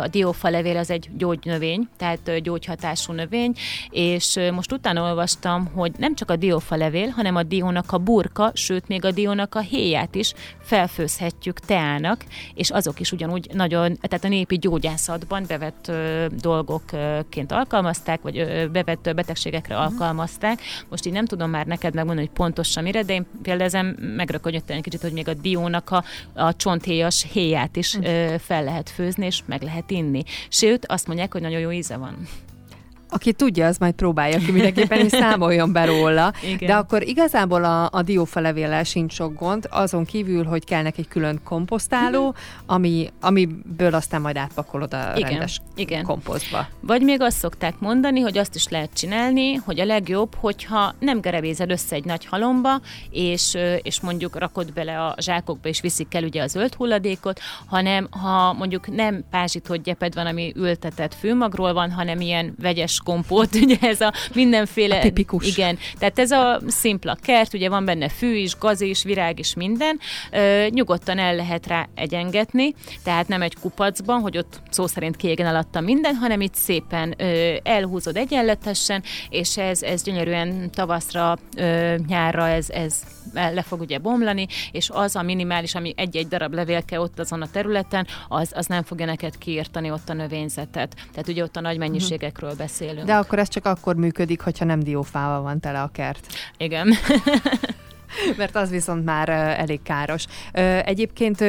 [0.00, 3.54] a diófa levél az egy gyógynövény, tehát gyógyhatású növény,
[3.90, 8.50] és most utána olvastam, hogy nem csak a diófa levél, hanem a diónak a burka,
[8.54, 14.24] sőt még a diónak a héját is felfőzhetjük teának, és azok is ugyanúgy nagyon, tehát
[14.24, 15.92] a népi gyógyászatban bevett
[16.40, 19.84] dolgokként alkalmazták, vagy bevett betegségekre mhm.
[20.02, 20.60] Alkalmazták.
[20.88, 23.86] Most így nem tudom már neked megmondani, hogy pontosan mire, de én például ezen
[24.16, 28.90] megrökönyödtem egy kicsit, hogy még a diónak a, a csonthéjas héját is ö, fel lehet
[28.90, 30.22] főzni, és meg lehet inni.
[30.48, 32.16] Sőt, azt mondják, hogy nagyon jó íze van.
[33.14, 36.32] Aki tudja, az majd próbálja ki mindenképpen, és számoljon be róla.
[36.42, 36.68] Igen.
[36.68, 41.08] De akkor igazából a, a diófalevéllel sincs sok gond, azon kívül, hogy kell neki egy
[41.08, 42.36] külön komposztáló, uh-huh.
[42.66, 45.30] ami, amiből aztán majd átpakolod a Igen.
[45.30, 46.04] rendes Igen.
[46.04, 46.66] komposztba.
[46.80, 51.20] Vagy még azt szokták mondani, hogy azt is lehet csinálni, hogy a legjobb, hogyha nem
[51.20, 56.24] gerebézed össze egy nagy halomba, és, és mondjuk rakod bele a zsákokba, és viszik el
[56.24, 61.90] ugye a zöld hulladékot, hanem ha mondjuk nem pázsitott gyeped van, ami ültetett főmagról van,
[61.90, 64.98] hanem ilyen vegyes kompót, ugye ez a mindenféle...
[64.98, 65.46] A tipikus.
[65.46, 69.54] Igen, tehát ez a szimpla kert, ugye van benne fű is, gaz is, virág is,
[69.54, 69.98] minden.
[70.30, 75.46] Ö, nyugodtan el lehet rá egyengetni, tehát nem egy kupacban, hogy ott szó szerint kiégen
[75.46, 82.48] alatta minden, hanem itt szépen ö, elhúzod egyenletesen, és ez, ez gyönyörűen tavaszra, ö, nyárra
[82.48, 87.18] ez, ez le fog ugye bomlani, és az a minimális, ami egy-egy darab levélke ott
[87.18, 90.94] azon a területen, az, az nem fogja neked kiírtani ott a növényzetet.
[90.94, 93.06] Tehát ugye ott a nagy mennyiségekről beszél beszélünk.
[93.06, 96.26] De akkor ez csak akkor működik, hogyha nem diófával van tele a kert.
[96.56, 96.88] Igen.
[98.38, 100.24] mert az viszont már elég káros.
[100.84, 101.44] Egyébként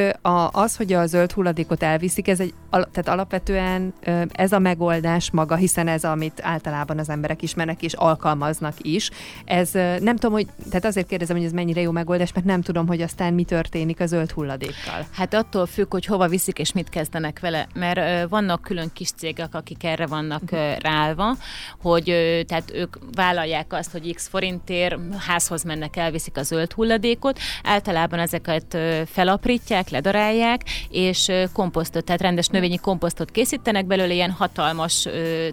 [0.52, 3.94] az, hogy a zöld hulladékot elviszik, ez egy, tehát alapvetően
[4.32, 9.10] ez a megoldás maga, hiszen ez, amit általában az emberek ismernek és alkalmaznak is.
[9.46, 12.88] Ez nem tudom, hogy, tehát azért kérdezem, hogy ez mennyire jó megoldás, mert nem tudom,
[12.88, 15.08] hogy aztán mi történik a zöld hulladékkal.
[15.12, 19.56] Hát attól függ, hogy hova viszik és mit kezdenek vele, mert vannak külön kis cégek,
[19.56, 21.38] akik erre vannak uh-huh.
[21.82, 22.04] hogy
[22.48, 27.40] tehát ők vállalják azt, hogy x forintért házhoz mennek, elviszik az zöld hulladékot.
[27.64, 35.08] Általában ezeket felaprítják, ledarálják, és komposztot, tehát rendes növényi komposztot készítenek belőle ilyen hatalmas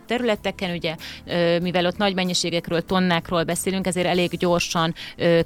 [0.06, 0.96] területeken, ugye,
[1.62, 4.94] mivel ott nagy mennyiségekről, tonnákról beszélünk, ezért elég gyorsan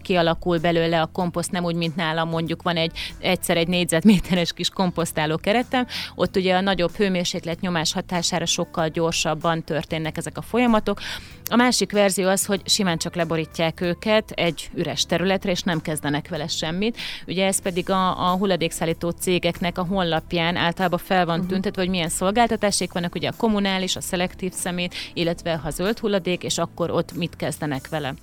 [0.03, 4.69] kialakul belőle a komposzt, nem úgy, mint nálam mondjuk van egy egyszer egy négyzetméteres kis
[4.69, 11.01] komposztáló keretem, ott ugye a nagyobb hőmérséklet nyomás hatására sokkal gyorsabban történnek ezek a folyamatok.
[11.51, 15.05] A másik verzió az, hogy simán csak leborítják őket egy üres
[15.45, 16.97] területre, és nem kezdenek vele semmit.
[17.27, 21.53] Ugye ez pedig a, a hulladékszállító cégeknek a honlapján általában fel van uh-huh.
[21.53, 26.43] tüntetve, hogy milyen szolgáltatások vannak, ugye a kommunális, a szelektív szemét, illetve ha zöld hulladék,
[26.43, 28.15] és akkor ott mit kezdenek vele.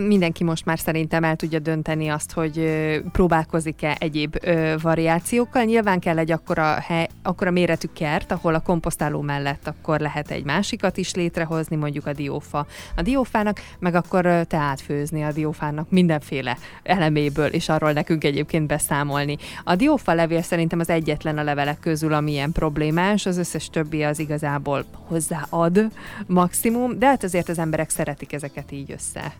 [0.00, 2.70] Mindenki most már szerintem el tudja dönteni azt, hogy
[3.12, 4.38] próbálkozik-e egyéb
[4.82, 5.64] variációkkal.
[5.64, 10.44] Nyilván kell egy akkora, hely, akkora méretű kert, ahol a komposztáló mellett akkor lehet egy
[10.44, 12.66] másikat is létrehozni, mondjuk a diófa.
[12.96, 19.36] A diófának, meg akkor te átfőzni a diófának mindenféle eleméből, és arról nekünk egyébként beszámolni.
[19.64, 24.02] A diófa levél szerintem az egyetlen a levelek közül, ami ilyen problémás, az összes többi
[24.02, 25.86] az igazából hozzáad
[26.26, 29.32] maximum, de hát azért az emberek szeretik ezeket így össze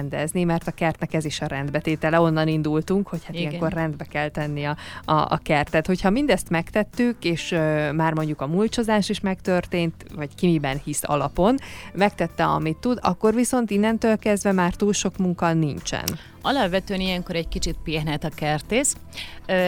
[0.00, 3.48] rendezni, mert a kertnek ez is a rendbetétele, onnan indultunk, hogy hát Igen.
[3.48, 5.86] ilyenkor rendbe kell tenni a, a, a kertet.
[5.86, 11.02] Hogyha mindezt megtettük, és ö, már mondjuk a mulcsozás is megtörtént, vagy ki miben hisz
[11.04, 11.56] alapon,
[11.92, 16.04] megtette, amit tud, akkor viszont innentől kezdve már túl sok munka nincsen.
[16.42, 18.96] Alapvetően ilyenkor egy kicsit pihenhet a kertész,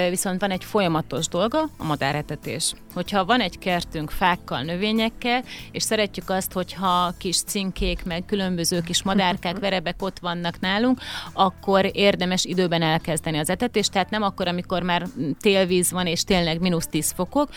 [0.08, 2.72] viszont van egy folyamatos dolga, a madáretetés.
[2.94, 9.02] Hogyha van egy kertünk fákkal, növényekkel, és szeretjük azt, hogyha kis cinkék, meg különböző kis
[9.02, 11.00] madárkák, verebek ott vannak nálunk,
[11.32, 15.06] akkor érdemes időben elkezdeni az etetést, tehát nem akkor, amikor már
[15.40, 17.48] télvíz van, és tényleg mínusz 10 fokok,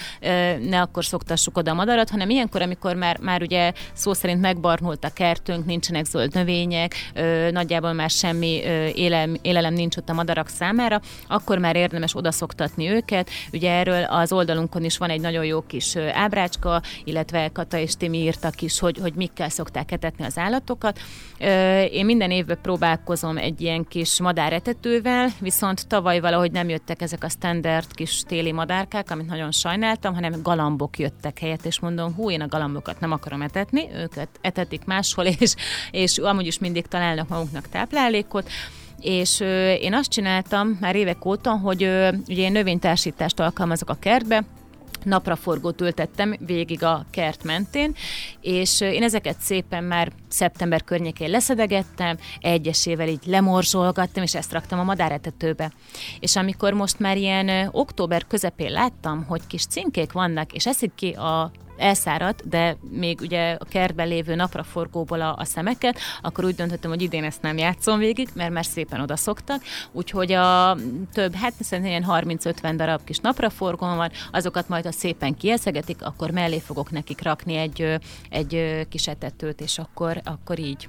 [0.69, 5.03] ne akkor szoktassuk oda a madarat, hanem ilyenkor, amikor már, már ugye szó szerint megbarnult
[5.03, 6.95] a kertünk, nincsenek zöld növények,
[7.51, 8.61] nagyjából már semmi
[9.05, 13.29] élelem, élelem nincs ott a madarak számára, akkor már érdemes odaszoktatni őket.
[13.53, 18.17] Ugye erről az oldalunkon is van egy nagyon jó kis ábrácska, illetve Kata és Timi
[18.17, 20.99] írtak is, hogy, hogy mikkel szokták etetni az állatokat.
[21.91, 27.29] Én minden évben próbálkozom egy ilyen kis madáretetővel, viszont tavaly valahogy nem jöttek ezek a
[27.29, 32.41] standard kis téli madárkák, amit nagyon sajnáltam, hanem galambok jöttek helyett, és mondom, hú, én
[32.41, 35.55] a galambokat nem akarom etetni, őket etetik máshol, és,
[35.91, 38.49] és amúgy is mindig találnak maguknak táplálékot
[38.99, 39.39] és
[39.79, 41.83] én azt csináltam már évek óta, hogy
[42.27, 44.43] ugye én növénytársítást alkalmazok a kertbe,
[45.05, 47.95] napraforgót ültettem végig a kert mentén,
[48.41, 54.83] és én ezeket szépen már szeptember környékén leszedegettem, egyesével így lemorzsolgattam, és ezt raktam a
[54.83, 55.71] madáretetőbe.
[56.19, 61.11] És amikor most már ilyen október közepén láttam, hogy kis cinkék vannak, és eszik ki
[61.11, 66.89] a elszáradt, de még ugye a kertben lévő napraforgóból a, a szemeket, akkor úgy döntöttem,
[66.89, 69.61] hogy idén ezt nem játszom végig, mert már szépen odaszoktak,
[69.91, 70.77] úgyhogy a
[71.13, 76.31] több, hát szerintem ilyen 30-50 darab kis napraforgón van, azokat majd a szépen kieszegetik, akkor
[76.31, 80.87] mellé fogok nekik rakni egy, egy kis etetőt, és akkor, akkor így.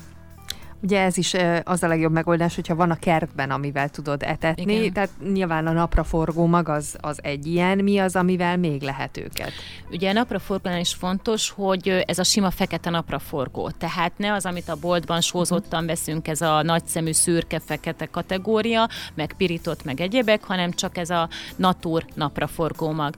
[0.83, 4.93] Ugye ez is az a legjobb megoldás, hogyha van a kertben, amivel tudod etetni, Igen.
[4.93, 9.53] tehát nyilván a napraforgó mag az, az egy ilyen, mi az, amivel még lehet őket?
[9.91, 14.69] Ugye a napraforgónál is fontos, hogy ez a sima fekete napraforgó, tehát ne az, amit
[14.69, 15.89] a boltban sózottan mhm.
[15.89, 22.05] veszünk, ez a nagyszemű szürke-fekete kategória, meg pirított, meg egyébek, hanem csak ez a natur
[22.15, 23.15] napraforgó mag.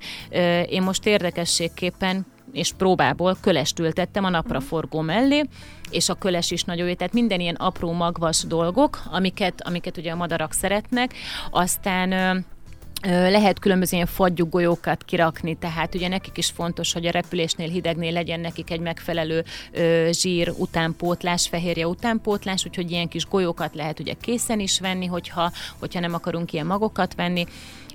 [0.68, 5.44] Én most érdekességképpen és próbából kölest ültettem a napraforgó mellé,
[5.90, 10.10] és a köles is nagyon jó, tehát minden ilyen apró magvas dolgok, amiket, amiket ugye
[10.12, 11.14] a madarak szeretnek,
[11.50, 12.44] aztán
[13.06, 18.12] lehet különböző ilyen fagyú golyókat kirakni, tehát ugye nekik is fontos, hogy a repülésnél hidegnél
[18.12, 24.12] legyen nekik egy megfelelő ö, zsír utánpótlás, fehérje utánpótlás, úgyhogy ilyen kis golyókat lehet ugye
[24.20, 27.46] készen is venni, hogyha, hogyha nem akarunk ilyen magokat venni.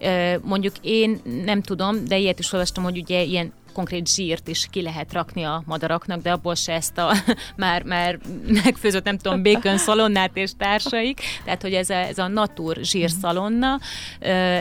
[0.02, 4.68] Ö, mondjuk én nem tudom, de ilyet is olvastam, hogy ugye ilyen konkrét zsírt is
[4.72, 7.14] ki lehet rakni a madaraknak, de abból se ezt a
[7.56, 8.20] már, már
[8.64, 13.80] megfőzött, nem tudom, bacon szalonnát és társaik, tehát hogy ez a, ez a natur zsírszalonna.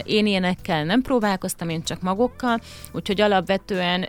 [0.05, 2.61] Én ilyenekkel nem próbálkoztam, én csak magokkal,
[2.93, 4.09] úgyhogy alapvetően,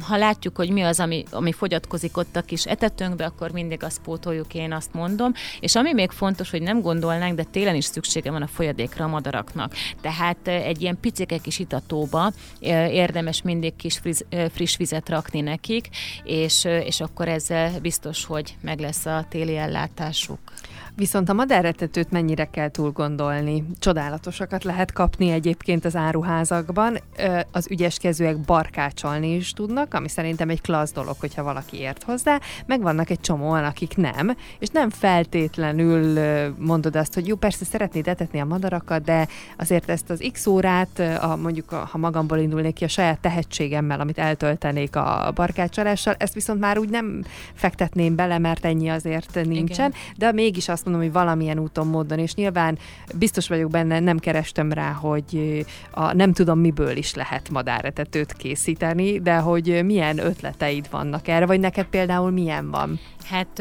[0.00, 4.00] ha látjuk, hogy mi az, ami, ami fogyatkozik ott a kis etetőnkbe, akkor mindig azt
[4.00, 5.32] pótoljuk, én azt mondom.
[5.60, 9.08] És ami még fontos, hogy nem gondolnánk, de télen is szüksége van a folyadékra a
[9.08, 9.74] madaraknak.
[10.00, 12.32] Tehát egy ilyen picike kis itatóba
[12.90, 15.88] érdemes mindig kis friss, friss vizet rakni nekik,
[16.24, 20.40] és, és akkor ezzel biztos, hogy meg lesz a téli ellátásuk.
[20.96, 23.64] Viszont a madáretetőt mennyire kell túl gondolni?
[23.78, 26.98] Csodálatosakat lehet kapni egyébként az áruházakban.
[27.50, 32.40] Az ügyeskezőek barkácsolni is tudnak, ami szerintem egy klassz dolog, hogyha valaki ért hozzá.
[32.66, 36.20] Meg vannak egy csomóan, akik nem, és nem feltétlenül
[36.58, 40.98] mondod azt, hogy jó, persze szeretnéd etetni a madarakat, de azért ezt az x órát,
[40.98, 46.60] a, mondjuk ha magamból indulnék ki a saját tehetségemmel, amit eltöltenék a barkácsolással, ezt viszont
[46.60, 50.00] már úgy nem fektetném bele, mert ennyi azért nincsen, Igen.
[50.16, 52.78] de mégis azt mondom, hogy valamilyen úton, módon, és nyilván
[53.14, 59.20] biztos vagyok benne, nem kerestem rá, hogy a, nem tudom miből is lehet madáretetőt készíteni,
[59.20, 63.00] de hogy milyen ötleteid vannak erre, vagy neked például milyen van?
[63.24, 63.58] Hát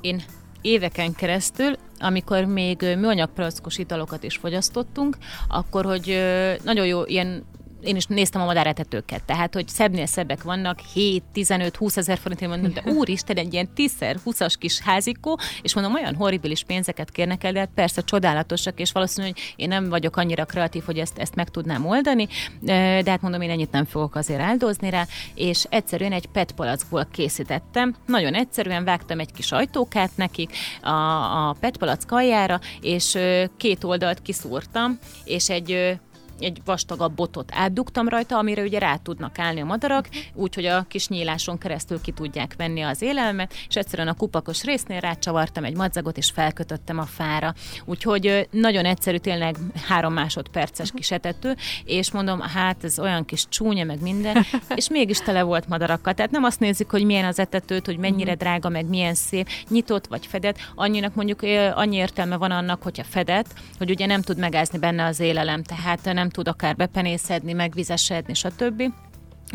[0.00, 0.22] én
[0.60, 3.30] éveken keresztül, amikor még műanyag
[3.76, 5.16] italokat is fogyasztottunk,
[5.48, 6.18] akkor, hogy
[6.64, 7.44] nagyon jó ilyen
[7.84, 12.82] én is néztem a madáretetőket, tehát, hogy szebbnél szebbek vannak, 7-15-20 ezer forintért mondom, de
[12.98, 17.70] úristen, egy ilyen 10-20-as kis házikó, és mondom, olyan horribilis pénzeket kérnek el, de hát
[17.74, 21.86] persze csodálatosak, és valószínű, hogy én nem vagyok annyira kreatív, hogy ezt, ezt meg tudnám
[21.86, 22.28] oldani,
[22.60, 27.08] de hát mondom, én ennyit nem fogok azért áldozni rá, és egyszerűen egy PET palackból
[27.12, 30.88] készítettem, nagyon egyszerűen vágtam egy kis ajtókát nekik a,
[31.48, 33.18] a PET palack aljára, és
[33.56, 35.98] két oldalt kiszúrtam, és egy
[36.40, 41.08] egy vastagabb botot átdugtam rajta, amire ugye rá tudnak állni a madarak, úgyhogy a kis
[41.08, 46.16] nyíláson keresztül ki tudják venni az élelmet, és egyszerűen a kupakos résznél rácsavartam egy madzagot,
[46.16, 47.54] és felkötöttem a fára.
[47.84, 49.56] Úgyhogy nagyon egyszerű, tényleg
[49.88, 55.18] három másodperces kis etető, és mondom, hát ez olyan kis csúnya, meg minden, és mégis
[55.18, 56.14] tele volt madarakkal.
[56.14, 58.40] Tehát nem azt nézzük, hogy milyen az etetőt, hogy mennyire mhm.
[58.40, 60.58] drága, meg milyen szép, nyitott vagy fedett.
[60.74, 61.42] Annyinak mondjuk
[61.74, 63.46] annyi értelme van annak, hogyha fedett,
[63.78, 68.82] hogy ugye nem tud megázni benne az élelem, tehát nem tud akár bepenészedni, megvizesedni, stb.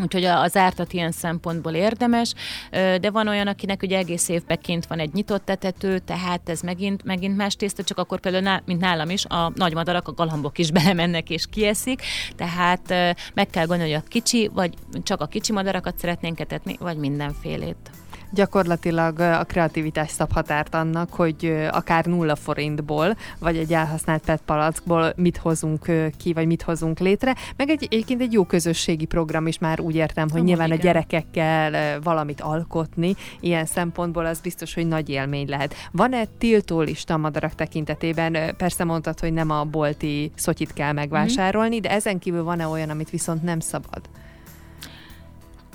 [0.02, 2.34] Úgyhogy az ártat ilyen szempontból érdemes,
[2.70, 7.04] de van olyan, akinek ugye egész évben kint van egy nyitott tetető, tehát ez megint,
[7.04, 10.70] megint más tészta, csak akkor például, mint nálam is, a nagy madarak, a galambok is
[10.80, 12.02] belemennek és kieszik,
[12.36, 12.88] tehát
[13.34, 17.90] meg kell gondolni, hogy a kicsi, vagy csak a kicsi madarakat szeretnénk etetni, vagy mindenfélét
[18.30, 25.12] gyakorlatilag a kreativitás szab határt annak, hogy akár nulla forintból, vagy egy elhasznált PET palackból
[25.16, 29.58] mit hozunk ki, vagy mit hozunk létre, meg egy, egyébként egy jó közösségi program is
[29.58, 30.78] már úgy értem, hogy nyilván igen.
[30.78, 35.74] a gyerekekkel valamit alkotni, ilyen szempontból az biztos, hogy nagy élmény lehet.
[35.92, 38.56] Van-e tiltólista madarak tekintetében?
[38.56, 41.80] Persze mondtad, hogy nem a bolti szotyit kell megvásárolni, mm.
[41.80, 44.00] de ezen kívül van-e olyan, amit viszont nem szabad?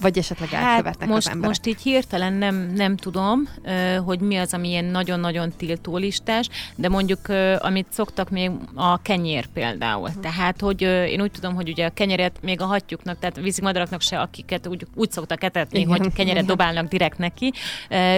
[0.01, 1.47] Vagy esetleg hát elkövetnek most, az emberek?
[1.47, 3.49] Most így hirtelen nem, nem tudom,
[4.05, 7.19] hogy mi az, ami ilyen nagyon-nagyon tiltólistás, de mondjuk,
[7.57, 10.07] amit szoktak még a kenyér például.
[10.07, 10.21] Uh-huh.
[10.21, 14.19] Tehát, hogy én úgy tudom, hogy ugye a kenyeret még a hattyúknak, tehát vízimadaraknak se,
[14.19, 15.89] akiket úgy, úgy szoktak etetni, Igen.
[15.89, 16.45] hogy kenyeret Igen.
[16.45, 17.53] dobálnak direkt neki.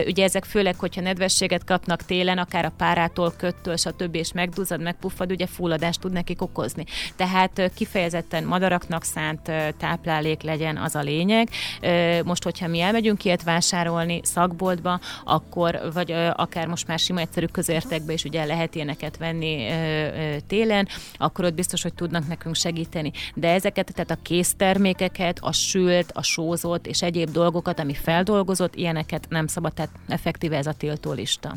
[0.06, 4.16] Ugye ezek főleg, hogyha nedvességet kapnak télen, akár a párától, köttől, stb.
[4.16, 6.86] és megduzzad, megpuffad, ugye fulladást tud nekik okozni.
[7.16, 11.50] Tehát kifejezetten madaraknak szánt táplálék legyen az a lényeg,
[12.26, 18.14] most, hogyha mi elmegyünk ilyet vásárolni szakboltba, akkor, vagy akár most már sima egyszerű közértekbe
[18.14, 19.68] is ugye lehet ilyeneket venni
[20.48, 23.12] télen, akkor ott biztos, hogy tudnak nekünk segíteni.
[23.36, 29.26] De ezeket, tehát a késztermékeket, a sült, a sózott és egyéb dolgokat, ami feldolgozott, ilyeneket
[29.30, 31.56] nem szabad, tehát effektíve ez a tiltólista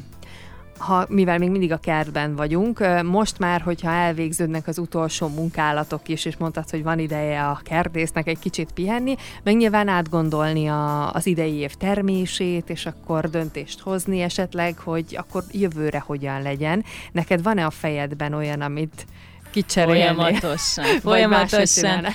[0.80, 6.24] ha, mivel még mindig a kertben vagyunk, most már, hogyha elvégződnek az utolsó munkálatok is,
[6.24, 11.26] és mondtad, hogy van ideje a kertésznek egy kicsit pihenni, meg nyilván átgondolni a, az
[11.26, 16.84] idei év termését, és akkor döntést hozni esetleg, hogy akkor jövőre hogyan legyen.
[17.12, 19.06] Neked van-e a fejedben olyan, amit
[19.50, 20.00] kicserélni?
[20.00, 20.84] Folyamatosan.
[21.00, 22.06] Folyamatosan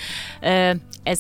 [1.06, 1.20] ez,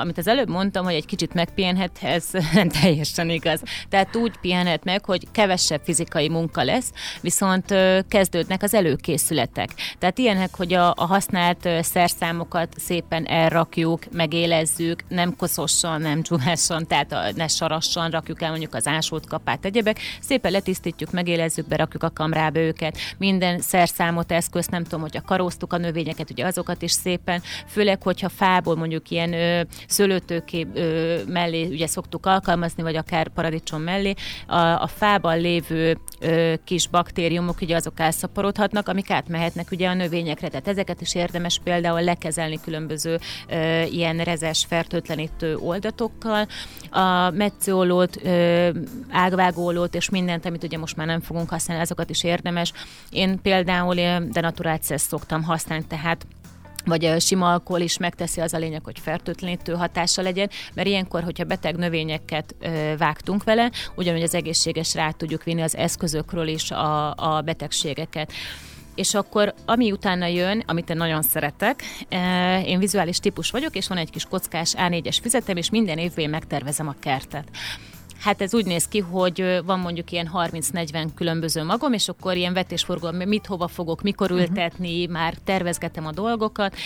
[0.00, 2.24] amit az előbb mondtam, hogy egy kicsit megpihenhet, ez
[2.80, 3.62] teljesen igaz.
[3.88, 7.74] Tehát úgy pihenhet meg, hogy kevesebb fizikai munka lesz, viszont
[8.08, 9.70] kezdődnek az előkészületek.
[9.98, 17.12] Tehát ilyenek, hogy a, a használt szerszámokat szépen elrakjuk, megélezzük, nem koszossan, nem csúvásan, tehát
[17.12, 19.98] a, ne sarassan rakjuk el mondjuk az ásót, kapát, egyebek.
[20.20, 22.96] Szépen letisztítjuk, megélezzük, berakjuk a kamrába őket.
[23.18, 28.02] Minden szerszámot, eszközt, nem tudom, hogy a karóztuk a növényeket, ugye azokat is szépen, főleg,
[28.02, 34.14] hogyha fából mondjuk ilyen ö, szőlőtőké ö, mellé ugye szoktuk alkalmazni, vagy akár paradicsom mellé,
[34.46, 40.48] a, a fában lévő ö, kis baktériumok ugye azok elszaporodhatnak, amik átmehetnek ugye a növényekre.
[40.48, 43.18] Tehát ezeket is érdemes például lekezelni különböző
[43.48, 46.46] ö, ilyen rezes fertőtlenítő oldatokkal.
[46.90, 48.20] A metszőolót,
[49.10, 52.72] ágvágólót és mindent, amit ugye most már nem fogunk használni, azokat is érdemes.
[53.10, 53.94] Én például
[54.30, 54.82] de naturált
[55.38, 56.26] szoktam használni, tehát
[56.84, 61.44] vagy sima alkohol is megteszi az a lényeg, hogy fertőtlenítő hatása legyen, mert ilyenkor, hogyha
[61.44, 67.14] beteg növényeket ö, vágtunk vele, ugyanúgy az egészséges rá tudjuk vinni az eszközökről is a,
[67.16, 68.32] a betegségeket
[68.94, 71.82] és akkor ami utána jön, amit én nagyon szeretek,
[72.64, 76.88] én vizuális típus vagyok, és van egy kis kockás A4-es füzetem, és minden évben megtervezem
[76.88, 77.48] a kertet.
[78.18, 82.52] Hát ez úgy néz ki, hogy van mondjuk ilyen 30-40 különböző magom, és akkor ilyen
[82.52, 84.38] vetésforgó, mit hova fogok, mikor mhm.
[84.38, 85.12] ültetni, uh-huh.
[85.12, 86.76] már tervezgetem a dolgokat.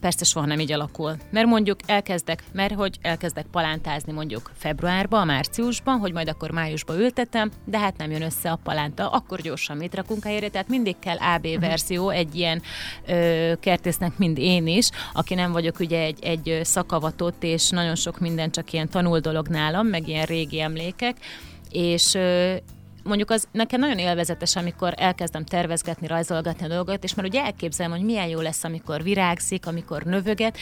[0.00, 1.16] Persze soha nem így alakul.
[1.30, 7.50] Mert mondjuk elkezdek, mert hogy elkezdek palántázni mondjuk februárban, márciusban, hogy majd akkor májusban ültetem,
[7.64, 11.16] de hát nem jön össze a palánta, akkor gyorsan mit rakunk helyére, tehát mindig kell
[11.16, 11.60] AB uh-huh.
[11.60, 12.62] verzió egy ilyen
[13.06, 18.20] ö, kertésznek, mind én is, aki nem vagyok ugye egy, egy szakavatott, és nagyon sok
[18.20, 21.16] minden csak ilyen tanul dolog nálam, meg ilyen régi emlékek,
[21.70, 22.16] és
[23.04, 27.90] mondjuk az nekem nagyon élvezetes, amikor elkezdem tervezgetni, rajzolgatni a dolgokat, és már ugye elképzelem,
[27.90, 30.58] hogy milyen jó lesz, amikor virágzik, amikor növöget,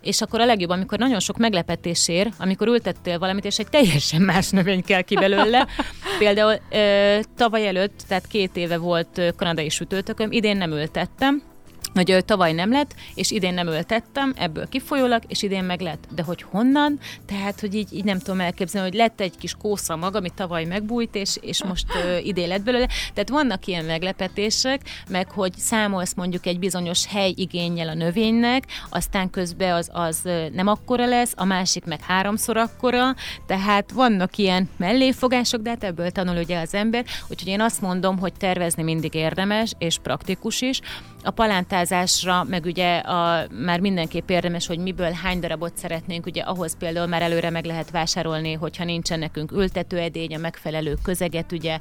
[0.00, 4.22] és akkor a legjobb, amikor nagyon sok meglepetés ér, amikor ültettél valamit, és egy teljesen
[4.22, 5.66] más növény kell ki belőle.
[6.18, 11.42] Például ö, tavaly előtt, tehát két éve volt kanadai sütőtököm, idén nem ültettem,
[11.94, 16.06] hogy tavaly nem lett, és idén nem öltettem, ebből kifolyólag, és idén meg lett.
[16.14, 16.98] De hogy honnan?
[17.26, 20.64] Tehát, hogy így, így nem tudom elképzelni, hogy lett egy kis kósza maga, ami tavaly
[20.64, 22.86] megbújt, és, és most uh, idén lett belőle.
[22.86, 29.30] Tehát vannak ilyen meglepetések, meg hogy számolsz mondjuk egy bizonyos hely igényel a növénynek, aztán
[29.30, 30.20] közben az, az
[30.52, 33.14] nem akkora lesz, a másik meg háromszor akkora,
[33.46, 38.18] tehát vannak ilyen melléfogások, de hát ebből tanul ugye az ember, úgyhogy én azt mondom,
[38.18, 40.80] hogy tervezni mindig érdemes, és praktikus is.
[41.24, 46.42] A palántás tisztázásra, meg ugye a, már mindenképp érdemes, hogy miből hány darabot szeretnénk, ugye
[46.42, 51.78] ahhoz például már előre meg lehet vásárolni, hogyha nincsen nekünk ültetőedény, a megfelelő közeget, ugye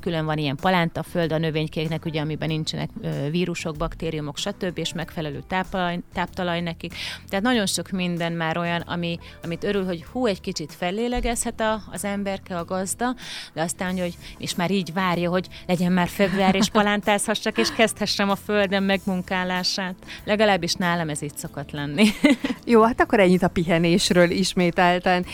[0.00, 2.90] külön van ilyen palánta föld a növénykéknek, ugye amiben nincsenek
[3.30, 4.78] vírusok, baktériumok, stb.
[4.78, 6.94] és megfelelő táptalaj, táptalaj nekik.
[7.28, 11.82] Tehát nagyon sok minden már olyan, ami, amit örül, hogy hú, egy kicsit fellélegezhet a,
[11.92, 13.14] az emberke, a gazda,
[13.52, 18.30] de aztán, hogy és már így várja, hogy legyen már február, és palántázhassak, és kezdhessem
[18.30, 19.94] a földön megmunkálni regenerálását.
[20.24, 22.06] Legalábbis nálam ez így szokott lenni.
[22.64, 25.24] Jó, hát akkor ennyit a pihenésről ismételten.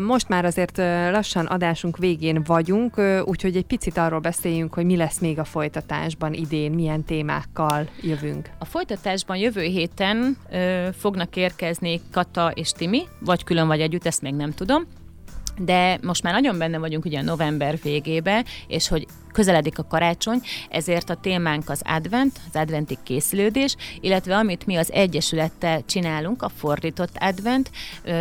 [0.00, 0.76] Most már azért
[1.10, 6.32] lassan adásunk végén vagyunk, úgyhogy egy picit arról beszéljünk, hogy mi lesz még a folytatásban
[6.32, 8.50] idén, milyen témákkal jövünk.
[8.58, 14.22] A folytatásban jövő héten ö, fognak érkezni Kata és Timi, vagy külön vagy együtt, ezt
[14.22, 14.86] még nem tudom
[15.64, 20.40] de most már nagyon benne vagyunk ugye a november végébe, és hogy közeledik a karácsony,
[20.68, 26.48] ezért a témánk az advent, az adventi készülődés, illetve amit mi az Egyesülettel csinálunk, a
[26.48, 27.70] fordított advent,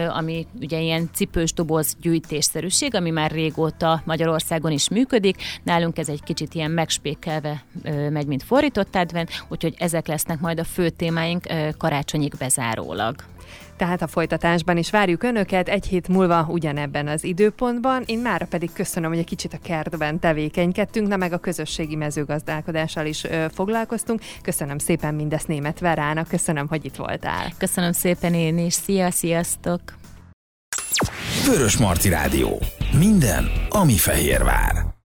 [0.10, 5.42] ami ugye ilyen cipős doboz gyűjtésszerűség, ami már régóta Magyarországon is működik.
[5.64, 7.64] Nálunk ez egy kicsit ilyen megspékelve
[8.10, 11.44] megy, mint fordított advent, úgyhogy ezek lesznek majd a fő témáink
[11.78, 13.16] karácsonyig bezárólag.
[13.78, 18.04] Tehát a folytatásban is várjuk Önöket egy hét múlva ugyanebben az időpontban.
[18.06, 23.06] Én már pedig köszönöm, hogy egy kicsit a kertben tevékenykedtünk, na meg a közösségi mezőgazdálkodással
[23.06, 24.22] is ö, foglalkoztunk.
[24.42, 27.52] Köszönöm szépen mindezt német Verának, köszönöm, hogy itt voltál.
[27.58, 29.82] Köszönöm szépen én is, szia, sziasztok!
[31.46, 32.60] Vörös Marti Rádió.
[32.92, 34.99] Minden, ami Fehérvár.